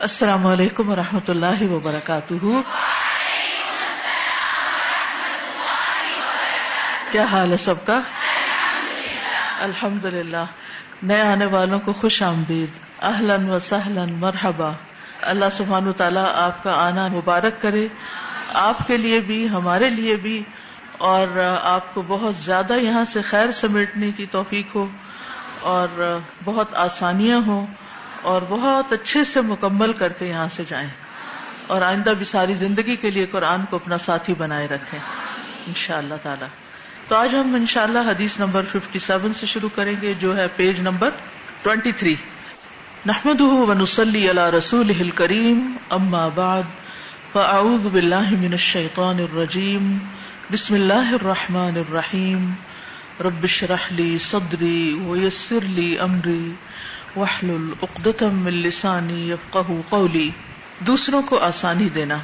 السلام 0.00 0.46
علیکم 0.46 0.88
و 0.88 0.96
رحمۃ 0.96 1.28
اللہ 1.28 1.62
وبرکاتہ۔ 1.62 2.34
کیا 7.10 7.24
حال 7.24 7.52
ہے 7.52 7.56
سب 7.56 7.86
کا؟ 7.86 8.00
الحمد 9.60 10.04
للہ 10.04 10.44
نئے 11.02 11.20
آنے 11.20 11.46
والوں 11.46 11.80
کو 11.80 11.92
خوش 11.92 12.22
آمدید۔ 12.22 12.70
اہلن 13.02 13.50
و 13.50 13.58
سہلن 13.58 14.12
مرحبا۔ 14.12 14.70
اللہ 15.22 15.44
سبحان 15.52 15.92
تعالیٰ 15.92 16.26
آپ 16.34 16.62
کا 16.62 16.72
آنا 16.72 17.06
مبارک 17.06 17.62
کرے۔ 17.62 17.88
آپ 18.54 18.86
کے 18.86 18.96
لیے 18.96 19.20
بھی، 19.20 19.48
ہمارے 19.48 19.90
لیے 19.90 20.16
بھی۔ 20.16 20.42
اور 20.98 21.56
آپ 21.62 21.94
کو 21.94 22.02
بہت 22.02 22.36
زیادہ 22.36 22.72
یہاں 22.72 23.04
سے 23.04 23.22
خیر 23.22 23.50
سمیٹنے 23.50 24.12
کی 24.12 24.26
توفیق 24.26 24.74
ہو۔ 24.74 24.86
اور 25.60 26.18
بہت 26.44 26.74
آسانیاں 26.74 27.38
ہوں۔ 27.46 27.66
اور 28.22 28.42
بہت 28.48 28.92
اچھے 28.92 29.24
سے 29.24 29.40
مکمل 29.40 29.92
کر 29.92 30.12
کے 30.12 30.26
یہاں 30.26 30.48
سے 30.48 30.62
جائیں 30.68 30.88
اور 31.66 31.82
آئندہ 31.82 32.10
بھی 32.10 32.24
ساری 32.24 32.54
زندگی 32.54 32.96
کے 32.96 33.10
لیے 33.10 33.26
قرآن 33.26 33.64
کو 33.70 33.76
اپنا 33.76 33.98
ساتھی 33.98 34.34
بنائے 34.34 34.68
رکھے 34.68 34.98
ان 35.66 35.72
شاء 35.76 35.96
اللہ 35.96 36.14
تعالی۔ 36.22 36.44
تو 37.08 37.16
آج 37.16 37.34
ہم 37.34 37.54
ان 37.54 37.66
شاء 37.66 37.82
اللہ 37.82 37.98
حدیث 37.98 38.40
نمبر 38.40 38.62
ففٹی 38.72 38.98
سیون 38.98 39.34
سے 39.34 39.46
شروع 39.46 39.68
کریں 39.74 39.94
گے، 40.02 40.14
جو 40.18 40.36
ہے 40.36 40.46
پیج 40.56 40.80
نمبر 40.80 41.10
ٹوینٹی 41.62 41.92
تھری 41.92 42.14
نحمد 43.06 43.40
ونسلی 43.40 44.28
اللہ 44.28 44.50
رسول 44.50 45.10
کریم 45.10 45.76
اما 45.90 46.28
بعد، 46.28 46.62
فاعوذ 47.32 47.86
باللہ 47.86 48.30
من 48.30 48.52
الشیطان 48.52 49.18
الرجیم، 49.18 49.98
بسم 50.50 50.74
اللہ 50.74 51.12
الرحمن 51.12 51.76
الرحیم۔ 51.76 52.52
ربش 53.20 53.62
رحلی 53.62 54.18
صدری 54.18 55.00
ویسر 55.06 55.60
لی 55.62 55.98
امری۔ 55.98 56.52
وحل 57.16 57.46
من 58.32 58.52
لسانی 58.52 59.30
يفقهوا 59.30 59.80
قولی 59.88 60.30
دوسروں 60.78 61.22
کو 61.22 61.38
آسانی 61.38 61.88
دینا۔ 61.88 62.18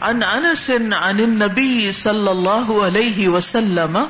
عن 0.00 0.22
انس 0.22 0.70
عن 0.70 1.18
النبی 1.18 1.92
صلی 1.92 2.28
اللہ 2.28 2.86
علیہ 2.86 3.28
وسلم۔ 3.28 4.04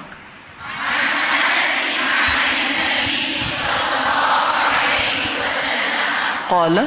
قال، 6.48 6.78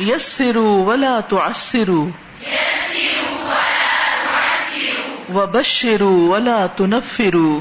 يسروا 0.00 0.84
ولا 0.84 1.20
تعسروا۔ 1.20 2.10
وبشروا 5.34 6.28
ولا 6.28 6.66
تنفروا۔ 6.66 7.60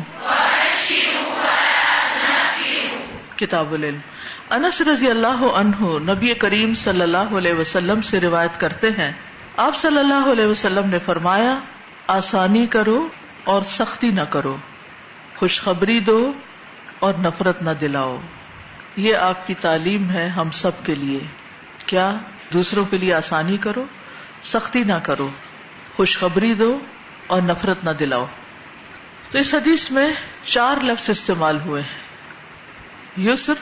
کتاب 3.35 3.73
العلم۔ 3.73 4.16
انس 4.49 4.81
رضی 4.81 5.09
اللہ 5.09 5.27
عنہ 5.27 6.11
نبی 6.11 6.33
کریم 6.33 6.73
صلی 6.73 7.01
اللہ 7.01 7.17
علیہ 7.17 7.53
وسلم 7.53 8.01
سے 8.01 8.19
روایت 8.19 8.59
کرتے 8.59 8.89
ہیں۔ 8.89 9.11
آپ 9.57 9.75
صلی 9.75 9.97
اللہ 9.97 10.31
علیہ 10.31 10.45
وسلم 10.45 10.89
نے 10.89 10.99
فرمایا، 10.99 11.59
آسانی 12.07 12.67
کرو 12.67 13.07
اور 13.43 13.61
سختی 13.61 14.11
نہ 14.11 14.21
کرو۔ 14.21 14.57
خوشخبری 15.35 15.99
دو 15.99 16.31
اور 16.99 17.13
نفرت 17.19 17.61
نہ 17.61 17.69
دلاؤ۔ 17.69 18.17
یہ 18.95 19.15
آپ 19.15 19.47
کی 19.47 19.53
تعلیم 19.53 20.09
ہے 20.09 20.27
ہم 20.27 20.51
سب 20.51 20.71
کے 20.83 20.95
لیے۔ 20.95 21.19
کیا 21.85 22.13
دوسروں 22.53 22.85
کے 22.85 22.97
لیے 22.97 23.13
آسانی 23.13 23.57
کرو؟ 23.57 23.85
سختی 24.41 24.83
نہ 24.83 24.93
کرو۔ 24.93 25.29
خوشخبری 25.95 26.53
دو 26.53 26.79
اور 27.27 27.41
نفرت 27.41 27.83
نہ 27.83 27.89
دلاؤ۔ 27.89 28.25
تو 29.31 29.37
اس 29.37 29.53
حدیث 29.53 29.91
میں 29.91 30.09
چار 30.45 30.77
لفظ 30.83 31.09
استعمال 31.09 31.59
ہوئے 31.61 31.81
ہیں۔ 31.81 32.07
یسر 33.29 33.53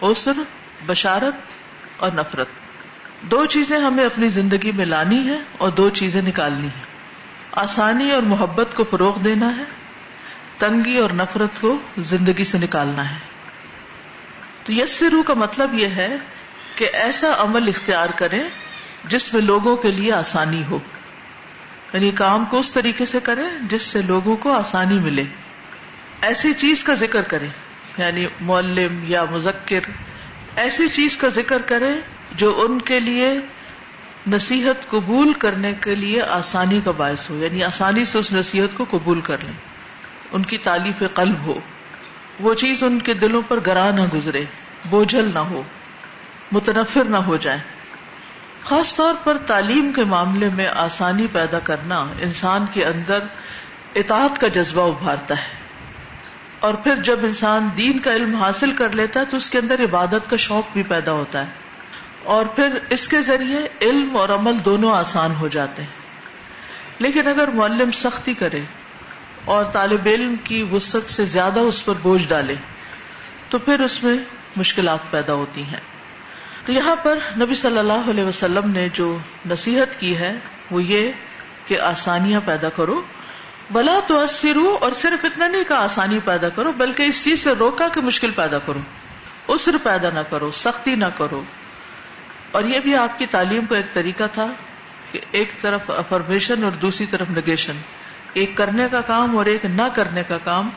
اوسر 0.00 0.32
بشارت 0.86 1.34
اور 1.96 2.12
نفرت۔ 2.12 2.46
دو 3.22 3.46
چیزیں 3.46 3.78
ہمیں 3.78 4.04
اپنی 4.04 4.28
زندگی 4.28 4.72
میں 4.72 4.84
لانی 4.84 5.28
ہے 5.28 5.38
اور 5.58 5.68
دو 5.68 5.90
چیزیں 5.90 6.22
نکالنی 6.22 6.66
ہے 6.66 6.82
آسانی 7.52 8.10
اور 8.10 8.22
محبت 8.22 8.68
کو 8.74 8.84
فروغ 8.84 9.18
دینا 9.18 9.56
ہے، 9.56 9.62
تنگی 10.58 10.96
اور 10.96 11.10
نفرت 11.10 11.60
کو 11.60 11.78
زندگی 11.98 12.44
سے 12.44 12.58
نکالنا 12.58 13.10
ہے۔ 13.10 13.18
تو 14.64 14.72
یس 14.72 15.02
روح 15.02 15.22
کا 15.22 15.34
مطلب 15.34 15.74
یہ 15.74 15.86
ہے 15.86 16.16
کہ 16.74 16.88
ایسا 16.92 17.34
عمل 17.38 17.68
اختیار 17.68 18.08
کریں 18.16 18.42
جس 19.04 19.34
میں 19.34 19.42
لوگوں 19.42 19.76
کے 19.76 19.90
لیے 19.90 20.12
آسانی 20.12 20.64
ہو۔ 20.70 20.78
یعنی 21.92 22.10
کام 22.10 22.44
کو 22.44 22.58
اس 22.58 22.72
طریقے 22.72 23.06
سے 23.06 23.20
کریں 23.20 23.50
جس 23.62 23.82
سے 23.82 24.02
لوگوں 24.02 24.36
کو 24.36 24.52
آسانی 24.52 24.98
ملے۔ 24.98 25.24
ایسی 26.20 26.52
چیز 26.52 26.84
کا 26.84 26.94
ذکر 26.94 27.22
کریں۔ 27.22 27.48
یعنی 28.00 28.26
معلم 28.40 29.04
یا 29.04 29.24
مذکر، 29.24 29.80
ایسی 30.56 30.88
چیز 30.88 31.16
کا 31.16 31.28
ذکر 31.28 31.62
کرے 31.66 32.00
جو 32.32 32.66
ان 32.68 32.80
کے 32.80 33.00
لیے 33.00 33.38
نصیحت 34.26 34.88
قبول 34.88 35.32
کرنے 35.32 35.74
کے 35.74 35.94
لیے 35.94 36.22
آسانی 36.22 36.80
کا 36.84 36.90
باعث 36.90 37.30
ہو 37.30 37.36
یعنی 37.36 37.64
آسانی 37.64 38.04
سے 38.04 38.18
اس 38.18 38.32
نصیحت 38.32 38.76
کو 38.76 38.86
قبول 38.90 39.20
کر 39.20 39.36
لیں، 39.42 39.58
ان 40.32 40.42
کی 40.42 40.58
تعلیف 40.58 41.02
قلب 41.14 41.46
ہو۔ 41.46 41.60
وہ 42.40 42.54
چیز 42.54 42.82
ان 42.84 42.98
کے 42.98 43.14
دلوں 43.14 43.42
پر 43.48 43.58
گرا 43.66 43.90
نہ 43.90 44.00
گزرے، 44.14 44.44
بوجھل 44.84 45.30
نہ 45.34 45.38
ہو، 45.38 45.62
متنفر 46.52 47.04
نہ 47.04 47.16
ہو 47.16 47.36
جائے۔ 47.36 47.58
خاص 48.62 48.96
طور 48.96 49.14
پر 49.24 49.38
تعلیم 49.38 49.92
کے 49.92 50.04
معاملے 50.04 50.48
میں 50.54 50.66
آسانی 50.66 51.26
پیدا 51.32 51.58
کرنا 51.58 51.98
انسان 51.98 52.66
کے 52.72 52.84
اندر 52.84 53.18
اطاعت 53.94 54.40
کا 54.40 54.48
جذبہ 54.48 54.88
ابھارتا 54.88 55.34
ہے۔ 55.34 55.59
اور 56.60 56.74
پھر 56.74 56.96
جب 56.96 57.18
انسان 57.22 57.68
دین 57.76 57.98
کا 57.98 58.12
علم 58.12 58.34
حاصل 58.34 58.72
کر 58.72 58.90
لیتا 58.90 59.20
ہے 59.20 59.24
تو 59.24 59.36
اس 59.36 59.50
کے 59.50 59.58
اندر 59.58 59.84
عبادت 59.84 60.30
کا 60.30 60.36
شوق 60.36 60.72
بھی 60.72 60.82
پیدا 60.82 61.12
ہوتا 61.12 61.46
ہے۔ 61.46 61.50
اور 62.22 62.46
پھر 62.46 62.78
اس 62.90 63.08
کے 63.08 63.20
ذریعے 63.20 63.68
علم 63.80 64.16
اور 64.16 64.28
عمل 64.28 64.52
دونوں 64.64 64.92
آسان 64.92 65.34
ہو 65.34 65.48
جاتے 65.48 65.82
ہیں۔ 65.82 66.00
لیکن 66.98 67.28
اگر 67.28 67.48
معلم 67.48 67.90
سختی 67.90 68.34
کرے 68.34 68.60
اور 69.44 69.64
طالب 69.64 70.00
علم 70.06 70.36
کی 70.44 70.62
وسط 70.62 71.10
سے 71.10 71.24
زیادہ 71.24 71.60
اس 71.60 71.84
پر 71.84 71.94
بوجھ 72.02 72.28
ڈالے 72.28 72.54
تو 73.48 73.58
پھر 73.58 73.80
اس 73.80 74.04
میں 74.04 74.14
مشکلات 74.56 74.98
پیدا 75.10 75.34
ہوتی 75.34 75.62
ہیں۔ 75.62 75.80
تو 76.66 76.72
یہاں 76.72 76.96
پر 76.96 77.18
نبی 77.36 77.54
صلی 77.54 77.78
اللہ 77.78 78.10
علیہ 78.10 78.24
وسلم 78.24 78.70
نے 78.70 78.88
جو 78.92 79.18
نصیحت 79.50 80.00
کی 80.00 80.16
ہے 80.16 80.36
وہ 80.70 80.82
یہ 80.82 81.12
کہ 81.66 81.80
آسانیاں 81.80 82.40
پیدا 82.44 82.68
کرو۔ 82.68 83.02
بلا 83.72 84.00
تو 84.06 84.24
اور 84.80 84.92
صرف 84.92 85.24
اتنا 85.24 85.48
نہیں 85.48 85.64
کہ 85.64 85.72
آسانی 85.72 86.18
پیدا 86.24 86.48
کرو، 86.48 86.72
بلکہ 86.72 87.02
اس 87.02 87.24
چیز 87.24 87.42
سے 87.42 87.50
روکا 87.52 87.88
کہ 87.88 88.00
مشکل 88.00 88.30
پیدا 88.30 88.58
کرو۔ 88.58 88.78
اسر 89.48 89.76
پیدا 89.82 90.08
نہ 90.14 90.20
کرو، 90.30 90.50
سختی 90.50 90.94
نہ 90.94 91.04
کرو۔ 91.16 91.42
اور 92.50 92.64
یہ 92.64 92.80
بھی 92.80 92.96
آپ 92.96 93.18
کی 93.18 93.26
تعلیم 93.26 93.66
کا 93.66 93.76
ایک 93.76 93.92
طریقہ 93.92 94.22
تھا 94.32 94.46
کہ 95.12 95.20
ایک 95.30 95.52
طرف 95.60 95.90
افرمیشن 95.90 96.64
اور 96.64 96.72
دوسری 96.72 97.06
طرف 97.06 97.30
نگیشن 97.30 97.72
ایک 98.32 98.56
کرنے 98.56 98.86
کا 98.90 99.00
کام 99.00 99.38
اور 99.38 99.46
ایک 99.46 99.64
نہ 99.64 99.82
کرنے 99.94 100.22
کا 100.22 100.38
کام، 100.38 100.70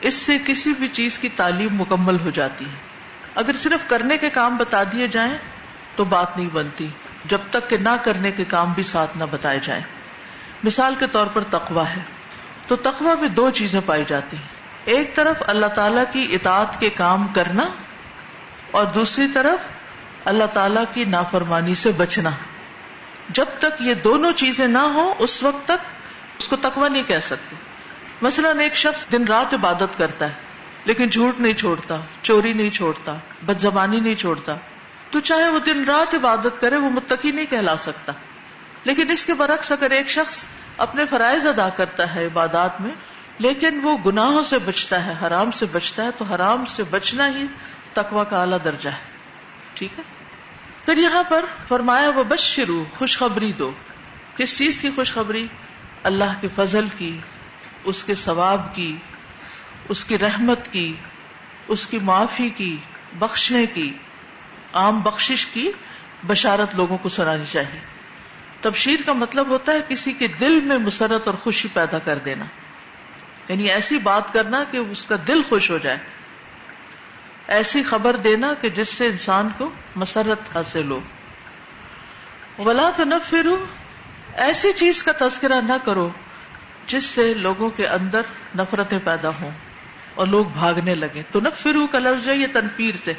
اس 0.00 0.14
سے 0.14 0.38
کسی 0.46 0.72
بھی 0.72 0.88
چیز 0.88 1.18
کی 1.18 1.28
تعلیم 1.28 1.74
مکمل 1.74 2.20
ہو 2.20 2.30
جاتی 2.30 2.64
ہے۔ 2.64 2.76
اگر 3.34 3.52
صرف 3.52 3.88
کرنے 3.88 4.18
کے 4.18 4.30
کام 4.30 4.56
بتا 4.56 4.82
دیے 4.82 5.06
جائیں 5.06 5.38
تو 5.96 6.04
بات 6.04 6.36
نہیں 6.36 6.48
بنتی، 6.52 6.88
جب 7.24 7.38
تک 7.50 7.70
کہ 7.70 7.76
نہ 7.76 7.96
کرنے 8.04 8.30
کے 8.30 8.44
کام 8.44 8.72
بھی 8.72 8.82
ساتھ 8.82 9.16
نہ 9.16 9.24
بتائے 9.30 9.58
جائیں۔ 9.62 9.82
مثال 10.64 10.94
کے 10.98 11.06
طور 11.06 11.26
پر 11.26 11.42
تقوا 11.42 11.90
ہے۔ 11.90 12.21
تو 12.66 12.76
تقوا 12.76 13.14
میں 13.20 13.28
دو 13.28 13.50
چیزیں 13.50 13.80
پائی 13.86 14.04
جاتی 14.08 14.36
ہیں۔ 14.36 14.48
ایک 14.84 15.16
طرف 15.16 15.42
اللہ 15.46 15.66
تعالی 15.66 16.00
کی 16.12 16.34
اطاعت 16.34 16.80
کے 16.80 16.90
کام 16.90 17.26
کرنا 17.28 17.68
اور 18.70 18.86
دوسری 18.86 19.26
طرف 19.34 19.68
اللہ 20.24 20.44
تعالی 20.44 20.80
کی 20.94 21.04
نافرمانی 21.04 21.74
سے 21.74 21.92
بچنا۔ 21.92 22.30
جب 23.28 23.44
تک 23.58 23.80
یہ 23.80 23.94
دونوں 23.94 24.32
چیزیں 24.32 24.66
نہ 24.66 24.78
ہو 24.78 25.14
اس 25.18 25.42
وقت 25.42 25.64
تک 25.64 25.86
اس 26.38 26.48
کو 26.48 26.56
تقوا 26.56 26.88
نہیں 26.88 27.02
کہہ 27.02 27.18
سکتے۔ 27.18 27.56
مثلاً 28.22 28.58
ایک 28.58 28.76
شخص 28.76 29.06
دن 29.12 29.24
رات 29.24 29.54
عبادت 29.54 29.98
کرتا 29.98 30.26
ہے، 30.26 30.32
لیکن 30.84 31.08
جھوٹ 31.08 31.40
نہیں 31.40 31.52
چھوڑتا، 31.52 31.96
چوری 32.22 32.52
نہیں 32.52 32.70
چھوڑتا 32.70 33.14
بد 33.42 33.58
زبانی 33.58 34.00
نہیں 34.00 34.14
چھوڑتا۔ 34.14 34.54
تو 35.10 35.20
چاہے 35.20 35.48
وہ 35.48 35.58
دن 35.58 35.84
رات 35.84 36.14
عبادت 36.14 36.60
کرے، 36.60 36.76
وہ 36.76 36.90
متقی 36.90 37.30
نہیں 37.30 37.46
کہلا 37.46 37.76
سکتا۔ 37.76 38.12
لیکن 38.84 39.10
اس 39.10 39.24
کے 39.24 39.34
برعکس 39.34 39.72
اگر 39.72 39.90
ایک 39.90 40.08
شخص 40.08 40.44
اپنے 40.76 41.06
فرائض 41.06 41.46
ادا 41.46 41.68
کرتا 41.68 42.14
ہے 42.14 42.26
عبادات 42.26 42.80
میں، 42.80 42.90
لیکن 43.38 43.80
وہ 43.82 43.98
گناہوں 44.06 44.42
سے 44.42 44.58
بچتا 44.58 45.06
ہے، 45.06 45.26
حرام 45.26 45.50
سے 45.50 45.66
بچتا 45.66 46.04
ہے، 46.04 46.10
تو 46.10 46.24
حرام 46.24 46.64
سے 46.64 46.82
بچنا 46.84 47.28
ہی 47.28 47.46
تقوا 47.92 48.24
کا 48.24 48.40
اعلیٰ 48.40 48.58
درجہ 48.64 48.90
ہے۔ 48.90 49.12
ٹھیک 49.74 49.98
ہے؟ 49.98 50.04
پھر 50.84 50.96
یہاں 50.96 51.22
پر 51.22 51.44
فرمایا 51.68 52.08
وہ 52.08 52.24
بش 52.24 52.40
شروع 52.40 52.84
خوشخبری 52.98 53.52
دو۔ 53.52 53.72
کس 54.36 54.58
چیز 54.58 54.80
کی 54.80 54.90
خوشخبری؟ 54.94 55.46
اللہ 56.02 56.40
کے 56.40 56.48
فضل 56.48 56.84
کی، 56.98 57.18
اس 57.84 58.04
کے 58.04 58.14
ثواب 58.14 58.74
کی، 58.74 58.96
اس 59.88 60.04
کی 60.04 60.18
رحمت 60.18 60.68
کی، 60.72 60.94
اس 61.68 61.86
کی 61.86 61.98
معافی 61.98 62.50
کی، 62.50 62.76
بخشنے 63.18 63.66
کی۔ 63.66 63.92
عام 64.72 65.00
بخشش 65.00 65.46
کی 65.46 65.72
بشارت 66.26 66.74
لوگوں 66.74 66.98
کو 66.98 67.08
سنانی 67.08 67.44
چاہیے۔ 67.52 68.01
تبشیر 68.62 68.98
کا 69.06 69.12
مطلب 69.12 69.48
ہوتا 69.48 69.72
ہے 69.72 69.78
کسی 69.88 70.12
کے 70.12 70.28
دل 70.28 70.60
میں 70.60 70.78
مسرت 70.78 71.26
اور 71.26 71.34
خوشی 71.34 71.68
پیدا 71.72 71.98
کر 71.98 72.18
دینا۔ 72.18 72.44
یعنی 73.48 73.70
ایسی 73.70 73.98
بات 73.98 74.32
کرنا 74.32 74.64
کہ 74.64 74.76
اس 74.76 75.06
کا 75.06 75.16
دل 75.28 75.42
خوش 75.48 75.70
ہو 75.70 75.78
جائے۔ 75.78 75.98
ایسی 77.46 77.82
خبر 77.82 78.16
دینا 78.16 78.54
کہ 78.54 78.70
جس 78.70 78.88
سے 78.88 79.06
انسان 79.06 79.48
کو 79.58 79.70
مسرت 79.96 80.56
حاصل 80.56 80.90
ہو۔ 80.90 81.00
ولا 82.58 82.90
تو 82.96 83.04
نہ 83.04 83.14
پھرو 83.24 83.64
ایسی 84.36 84.72
چیز 84.72 85.02
کا 85.02 85.12
تذکرہ 85.18 85.60
نہ 85.60 85.72
کرو 85.84 86.10
جس 86.86 87.04
سے 87.04 87.34
لوگوں 87.34 87.70
کے 87.70 87.86
اندر 87.86 88.20
نفرتیں 88.58 88.98
پیدا 89.04 89.28
ہوں 89.28 89.50
اور 90.14 90.26
لوگ 90.26 90.46
بھاگنے 90.46 90.94
لگے 90.94 91.22
تو 91.32 91.40
نہ 91.40 91.48
کا 91.92 91.98
لفظ 91.98 92.28
ہے 92.28 92.36
یہ 92.36 92.46
تنفیر 92.52 92.94
سے۔ 93.04 93.12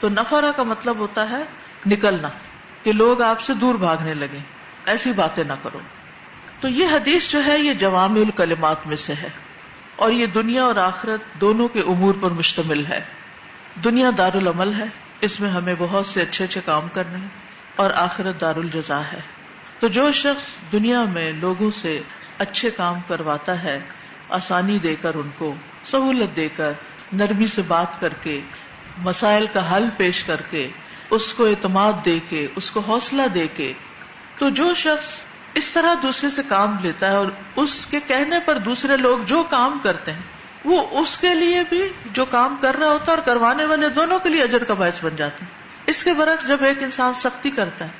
تو 0.00 0.08
نفرا 0.08 0.50
کا 0.56 0.62
مطلب 0.62 0.98
ہوتا 0.98 1.30
ہے 1.30 1.42
نکلنا، 1.86 2.28
کہ 2.82 2.92
لوگ 2.92 3.22
آپ 3.22 3.40
سے 3.40 3.54
دور 3.54 3.74
بھاگنے 3.74 4.14
لگے 4.14 4.38
ایسی 4.84 5.12
باتیں 5.12 5.44
نہ 5.44 5.52
کرو۔ 5.62 5.78
تو 6.60 6.68
یہ 6.68 6.86
حدیث 6.86 7.32
جو 7.32 7.44
ہے 7.44 7.58
یہ 7.58 7.72
جوام 7.72 8.14
الکلمات 8.14 8.86
میں 8.86 8.96
سے 8.96 9.12
ہے۔ 9.12 9.28
اور 9.96 10.12
یہ 10.12 10.26
دنیا 10.26 10.62
اور 10.64 10.76
آخرت 10.76 11.40
دونوں 11.40 11.68
کے 11.68 11.80
امور 11.80 12.14
پر 12.20 12.30
مشتمل 12.30 12.86
ہے۔ 12.86 13.00
دنیا 13.84 14.10
دار 14.18 14.34
العمل 14.34 14.74
ہے۔ 14.74 14.84
اس 15.20 15.40
میں 15.40 15.50
ہمیں 15.50 15.74
بہت 15.78 16.06
سے 16.06 16.22
اچھے 16.22 16.44
اچھے 16.44 16.60
کام 16.64 16.88
کرنے 16.88 17.18
ہیں۔ 17.18 17.28
اور 17.76 17.90
آخرت 17.90 18.40
دار 18.40 18.56
الجزا 18.56 19.00
ہے۔ 19.12 19.20
تو 19.78 19.88
جو 19.88 20.12
شخص 20.12 20.56
دنیا 20.72 21.02
میں 21.02 21.32
لوگوں 21.32 21.70
سے 21.70 22.00
اچھے 22.38 22.70
کام 22.70 23.00
کرواتا 23.08 23.62
ہے، 23.62 23.80
آسانی 24.28 24.78
دے 24.78 24.96
کر 24.96 25.14
ان 25.14 25.30
کو، 25.38 25.54
سہولت 25.84 26.36
دے 26.36 26.48
کر، 26.48 26.72
نرمی 27.12 27.46
سے 27.46 27.62
بات 27.62 28.00
کر 28.00 28.12
کے، 28.12 28.40
مسائل 28.98 29.46
کا 29.52 29.76
حل 29.76 29.88
پیش 29.96 30.24
کر 30.24 30.40
کے، 30.50 30.68
اس 31.10 31.34
کو 31.34 31.46
اعتماد 31.46 31.92
دے 32.04 32.18
کے، 32.18 32.48
اس 32.56 32.70
کو 32.70 32.80
حوصلہ 32.80 33.26
دے 33.26 33.46
کے 33.46 33.72
تو 34.42 34.50
جو 34.50 34.74
شخص 34.74 35.20
اس 35.54 35.70
طرح 35.70 35.94
دوسرے 36.02 36.30
سے 36.30 36.42
کام 36.48 36.76
لیتا 36.82 37.10
ہے 37.10 37.16
اور 37.16 37.26
اس 37.56 37.86
کے 37.86 38.00
کہنے 38.06 38.38
پر 38.40 38.58
دوسرے 38.58 38.96
لوگ 38.96 39.18
جو 39.18 39.42
کام 39.42 39.78
کرتے 39.82 40.12
ہیں، 40.12 40.22
وہ 40.64 41.00
اس 41.00 41.18
کے 41.18 41.34
لیے 41.34 41.62
بھی 41.68 41.88
جو 42.12 42.24
کام 42.24 42.56
کر 42.60 42.76
رہا 42.76 42.88
ہوتا 42.88 43.12
ہے 43.12 43.16
اور 43.16 43.26
کروانے 43.26 43.64
والے 43.64 43.88
دونوں 43.88 44.18
کے 44.18 44.28
لیے 44.28 44.42
اجر 44.42 44.64
کا 44.64 44.74
باعث 44.74 45.04
بن 45.04 45.16
جاتا 45.16 45.46
ہے۔ 45.46 45.50
اس 45.86 46.04
کے 46.04 46.12
برعکس 46.12 46.48
جب 46.48 46.56
ایک 46.60 46.82
انسان 46.82 47.12
سختی 47.12 47.50
کرتا 47.50 47.84
ہے، 47.84 47.90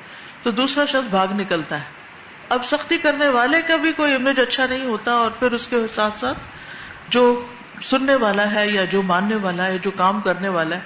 تو 0.42 0.50
دوسرا 0.50 0.84
شخص 0.84 1.08
بھاگ 1.08 1.28
نکلتا 1.32 1.78
ہے۔ 1.78 1.84
اب 2.48 2.64
سختی 2.64 2.96
کرنے 2.98 3.28
والے 3.28 3.62
کا 3.62 3.76
بھی 3.76 3.92
کوئی 3.92 4.14
امیج 4.14 4.40
اچھا 4.40 4.66
نہیں 4.66 4.84
ہوتا 4.84 5.12
اور 5.12 5.30
پھر 5.30 5.52
اس 5.52 5.68
کے 5.68 5.76
ساتھ 5.94 6.18
ساتھ 6.18 6.38
جو 7.08 7.46
سننے 7.82 8.14
والا 8.14 8.50
ہے 8.54 8.68
یا 8.68 8.84
جو 8.84 9.02
ماننے 9.02 9.36
والا 9.36 9.66
ہے، 9.66 9.78
جو 9.78 9.90
کام 9.90 10.20
کرنے 10.20 10.48
والا 10.48 10.76
ہے، 10.76 10.80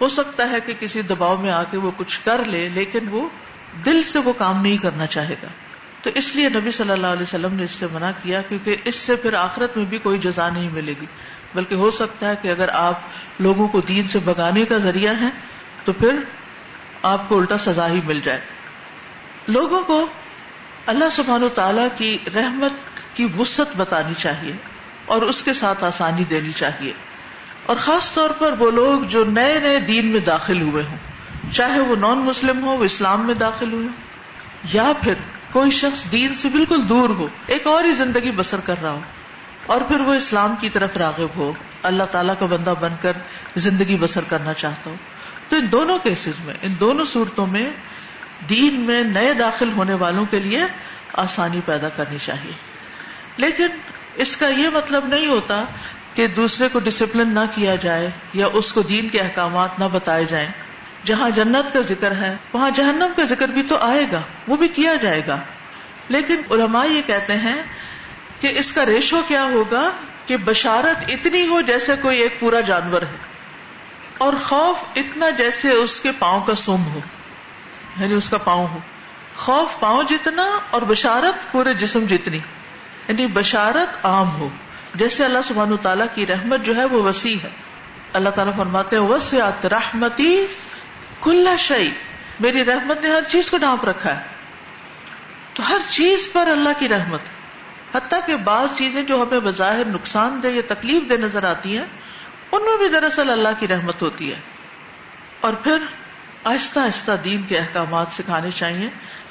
ہو 0.00 0.08
سکتا 0.08 0.50
ہے 0.50 0.60
کہ 0.60 0.74
کسی 0.74 1.02
دباؤ 1.02 1.36
میں 1.36 1.50
آ 1.50 1.62
کے 1.62 1.76
وہ 1.76 1.90
کچھ 1.96 2.20
کر 2.24 2.44
لے، 2.44 2.68
لیکن 2.68 3.08
وہ 3.10 3.28
دل 3.86 4.02
سے 4.02 4.18
وہ 4.18 4.32
کام 4.32 4.62
نہیں 4.62 4.76
کرنا 4.76 5.06
چاہے 5.06 5.34
گا۔ 5.42 5.48
تو 6.02 6.10
اس 6.14 6.36
لیے 6.36 6.48
نبی 6.48 6.70
صلی 6.70 6.90
اللہ 6.90 7.06
علیہ 7.06 7.22
وسلم 7.22 7.54
نے 7.54 7.64
اس 7.64 7.70
سے 7.70 7.86
منع 7.92 8.10
کیا 8.22 8.42
کیونکہ 8.42 8.76
اس 8.84 8.94
سے 8.94 9.16
پھر 9.16 9.34
آخرت 9.34 9.76
میں 9.76 9.84
بھی 9.84 9.98
کوئی 9.98 10.18
جزا 10.18 10.48
نہیں 10.48 10.70
ملے 10.70 10.94
گی۔ 11.00 11.06
بلکہ 11.54 11.74
ہو 11.74 11.90
سکتا 11.90 12.28
ہے 12.28 12.34
کہ 12.42 12.48
اگر 12.48 12.68
آپ 12.68 13.00
لوگوں 13.38 13.68
کو 13.68 13.80
دین 13.80 14.06
سے 14.06 14.18
بگانے 14.18 14.64
کا 14.64 14.76
ذریعہ 14.76 15.14
ہے 15.20 15.28
تو 15.84 15.92
پھر 15.92 16.18
آپ 17.02 17.28
کو 17.28 17.38
الٹا 17.38 17.58
سزا 17.58 17.88
ہی 17.88 18.00
مل 18.04 18.20
جائے۔ 18.20 18.40
لوگوں 19.48 19.82
کو 19.82 20.06
اللہ 20.86 21.04
سبحان 21.12 21.42
و 21.42 21.48
تعالی 21.48 21.82
کی 21.96 22.18
رحمت 22.34 22.72
کی 23.14 23.28
وسط 23.38 23.76
بتانی 23.76 24.14
چاہیے 24.18 24.52
اور 25.06 25.22
اس 25.22 25.42
کے 25.42 25.52
ساتھ 25.52 25.84
آسانی 25.84 26.24
دینی 26.24 26.52
چاہیے۔ 26.52 26.92
اور 27.66 27.76
خاص 27.76 28.12
طور 28.12 28.30
پر 28.30 28.54
وہ 28.58 28.70
لوگ 28.70 29.00
جو 29.00 29.24
نئے 29.24 29.60
نئے 29.60 29.80
دین 29.80 30.06
میں 30.06 30.20
داخل 30.20 30.60
ہوئے 30.60 30.82
ہوں۔ 30.82 31.13
چاہے 31.52 31.80
وہ 31.80 31.96
نان 31.96 32.18
مسلم 32.18 32.64
ہو، 32.64 32.70
وہ 32.70 32.84
اسلام 32.84 33.26
میں 33.26 33.34
داخل 33.34 33.72
ہوئے۔ 33.72 33.88
یا 34.72 34.92
پھر 35.02 35.14
کوئی 35.52 35.70
شخص 35.70 36.12
دین 36.12 36.34
سے 36.34 36.48
بالکل 36.48 36.88
دور 36.88 37.08
ہو، 37.08 37.26
ایک 37.46 37.66
اور 37.66 37.84
ہی 37.84 37.92
زندگی 37.92 38.30
بسر 38.30 38.60
کر 38.60 38.74
رہا 38.82 38.90
ہو، 38.90 39.00
اور 39.66 39.80
پھر 39.80 40.00
وہ 40.00 40.14
اسلام 40.14 40.54
کی 40.60 40.68
طرف 40.70 40.96
راغب 40.96 41.28
ہو، 41.36 41.52
اللہ 41.82 42.02
تعالیٰ 42.02 42.34
کا 42.38 42.46
بندہ 42.46 42.74
بن 42.80 42.92
کر 43.00 43.12
زندگی 43.56 43.96
بسر 44.00 44.20
کرنا 44.28 44.52
چاہتا 44.52 44.90
ہو۔ 44.90 44.94
تو 45.48 45.56
ان 45.56 45.66
دونوں 45.72 45.98
کیسز 45.98 46.40
میں، 46.44 46.54
ان 46.62 46.74
دونوں 46.80 47.04
صورتوں 47.04 47.46
میں 47.46 47.70
دین 48.48 48.80
میں 48.80 49.02
نئے 49.02 49.34
داخل 49.34 49.72
ہونے 49.72 49.94
والوں 49.94 50.24
کے 50.30 50.38
لیے 50.38 50.64
آسانی 51.12 51.60
پیدا 51.66 51.88
کرنی 51.88 52.16
چاہیے۔ 52.18 52.52
لیکن 53.36 53.66
اس 54.14 54.36
کا 54.36 54.48
یہ 54.48 54.68
مطلب 54.68 55.06
نہیں 55.06 55.26
ہوتا 55.26 55.64
کہ 56.14 56.26
دوسرے 56.26 56.68
کو 56.68 56.78
ڈسپلن 56.78 57.34
نہ 57.34 57.40
کیا 57.54 57.74
جائے 57.74 58.10
یا 58.32 58.46
اس 58.52 58.72
کو 58.72 58.82
دین 58.82 59.08
کے 59.08 59.20
احکامات 59.20 59.78
نہ 59.78 59.84
بتائے 59.92 60.24
جائیں۔ 60.24 60.48
جہاں 61.04 61.30
جنت 61.30 61.72
کا 61.72 61.80
ذکر 61.80 62.14
ہے، 62.14 62.34
وہاں 62.52 62.70
جہنم 62.70 63.12
کا 63.16 63.24
ذکر 63.24 63.48
بھی 63.48 63.62
تو 63.62 63.76
آئے 63.78 64.06
گا، 64.12 64.20
وہ 64.48 64.56
بھی 64.56 64.68
کیا 64.68 64.94
جائے 64.94 65.22
گا۔ 65.26 65.38
لیکن 66.08 66.40
علماء 66.50 66.84
یہ 66.86 67.02
کہتے 67.02 67.36
ہیں 67.38 67.62
کہ 68.40 68.52
اس 68.56 68.72
کا 68.72 68.86
ریشو 68.86 69.20
کیا 69.28 69.44
ہوگا 69.44 69.90
کہ 70.26 70.36
بشارت 70.36 71.10
اتنی 71.10 71.46
ہو 71.48 71.60
جیسے 71.60 71.94
کوئی 72.02 72.18
ایک 72.18 72.40
پورا 72.40 72.60
جانور 72.60 73.02
ہے، 73.02 73.16
اور 74.18 74.32
خوف 74.42 74.84
اتنا 74.96 75.30
جیسے 75.30 75.70
اس 75.72 76.00
کے 76.00 76.10
پاؤں 76.18 76.40
کا 76.40 76.54
سم 76.54 76.84
ہو 76.94 77.00
یعنی 77.98 78.14
اس 78.14 78.28
کا 78.28 78.38
پاؤں 78.38 78.66
ہو۔ 78.66 78.78
خوف 79.36 79.78
پاؤں 79.80 80.02
جتنا 80.02 80.46
اور 80.70 80.82
بشارت 80.82 81.52
پورے 81.52 81.74
جسم 81.74 82.04
جتنی 82.06 82.38
یعنی 83.08 83.26
بشارت 83.26 84.04
عام 84.06 84.30
ہو۔ 84.30 84.48
جیسے 84.94 85.24
اللہ 85.24 85.42
سبحان 85.44 85.76
تعالیٰ 85.76 86.06
کی 86.14 86.26
رحمت 86.26 86.60
جو 86.62 86.76
ہے 86.76 86.84
وہ 86.84 87.02
وسیع 87.02 87.36
ہے۔ 87.42 87.50
اللہ 88.12 88.30
تعالیٰ 88.30 88.54
فرماتے 88.56 88.96
ہیں 88.96 89.02
وسیعت 89.02 89.66
رحمتی 89.66 90.34
کل 91.20 91.48
شعی 91.58 91.90
میری 92.40 92.64
رحمت 92.64 93.04
نے 93.04 93.10
ہر 93.10 93.22
چیز 93.28 93.50
کو 93.50 93.58
ڈانپ 93.58 93.84
رکھا 93.84 94.20
ہے۔ 94.20 94.24
تو 95.54 95.68
ہر 95.68 95.78
چیز 95.88 96.28
پر 96.32 96.48
اللہ 96.48 96.68
کی 96.78 96.88
رحمت۔ 96.88 97.20
حتیٰ 97.96 98.20
کہ 98.26 98.36
بعض 98.36 98.68
چیزیں 98.76 99.02
جو 99.02 99.22
ہمیں 99.22 99.40
بظاہر 99.40 99.84
نقصان 99.86 100.40
دہ 100.42 100.48
یا 100.48 100.62
تکلیف 100.68 101.10
دہ 101.10 101.14
نظر 101.14 101.44
آتی 101.44 101.78
ہیں، 101.78 101.84
ان 102.52 102.62
میں 102.62 102.78
بھی 102.78 102.88
دراصل 102.88 103.30
اللہ 103.30 103.48
کی 103.58 103.68
رحمت 103.68 104.02
ہوتی 104.02 104.32
ہے۔ 104.32 104.40
اور 105.40 105.52
پھر 105.52 105.78
آہستہ 106.44 106.80
آہستہ 106.80 107.12
دین 107.24 107.42
کے 107.42 107.58
احکامات 107.58 108.06
سکھانے 108.10 108.50
چاہیے۔ 108.50 108.88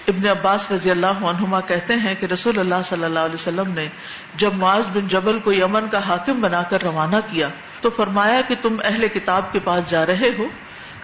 ابن 0.07 0.27
عباس 0.27 0.71
رضی 0.71 0.91
اللہ 0.91 1.07
عنہما 1.07 1.61
کہتے 1.61 1.93
ہیں 1.93 2.15
کہ 2.15 2.25
رسول 2.25 2.59
اللہ 2.59 2.75
صلی 2.85 3.03
اللہ 3.03 3.19
علیہ 3.19 3.35
وسلم 3.35 3.71
نے 3.71 3.87
جب 4.35 4.53
معاذ 4.53 4.89
بن 4.93 5.07
جبل 5.07 5.39
کو 5.39 5.53
یمن 5.53 5.87
کا 5.87 6.07
حاکم 6.07 6.41
بنا 6.41 6.61
کر 6.61 6.83
روانہ 6.83 7.15
کیا، 7.31 7.49
تو 7.81 7.89
فرمایا 7.89 8.41
کہ 8.41 8.55
تم 8.61 8.77
اہل 8.83 9.07
کتاب 9.07 9.51
کے 9.51 9.59
پاس 9.59 9.89
جا 9.89 10.05
رہے 10.05 10.31
ہو۔ 10.37 10.47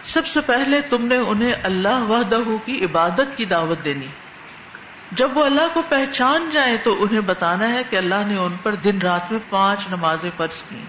سب 0.04 0.26
سے 0.26 0.40
پہلے 0.40 0.80
تم 0.80 1.06
نے 1.06 1.16
انہیں 1.16 1.52
اللہ 1.62 2.02
وحدہ 2.02 2.38
کی 2.64 2.84
عبادت 2.84 3.36
کی 3.36 3.44
دعوت 3.44 3.84
دینی۔ 3.84 4.06
جب 5.12 5.36
وہ 5.36 5.44
اللہ 5.44 5.74
کو 5.74 5.82
پہچان 5.88 6.50
جائیں 6.52 6.76
تو 6.84 7.02
انہیں 7.02 7.20
بتانا 7.20 7.72
ہے 7.72 7.82
کہ 7.90 7.96
اللہ 7.96 8.26
نے 8.26 8.36
ان 8.36 8.56
پر 8.62 8.74
دن 8.74 8.98
رات 9.02 9.32
میں 9.32 9.40
پانچ 9.50 9.88
نمازیں 9.88 10.30
فرض 10.36 10.62
کی 10.62 10.82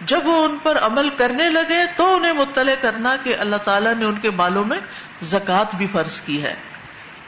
جب 0.00 0.20
وہ 0.24 0.44
ان 0.44 0.58
پر 0.62 0.78
عمل 0.78 1.08
کرنے 1.08 1.48
لگے 1.48 1.84
تو 1.96 2.16
انہیں 2.16 2.32
مطلع 2.32 2.74
کرنا 2.80 3.16
کہ 3.16 3.36
اللہ 3.38 3.56
تعالیٰ 3.56 3.94
نے 3.94 4.04
ان 4.04 4.14
کے 4.14 4.30
بالوں 4.30 4.64
میں 4.64 4.80
زکوٰۃ 5.22 5.76
بھی 5.76 5.86
فرض 5.92 6.20
کی 6.20 6.42
ہے۔ 6.42 6.54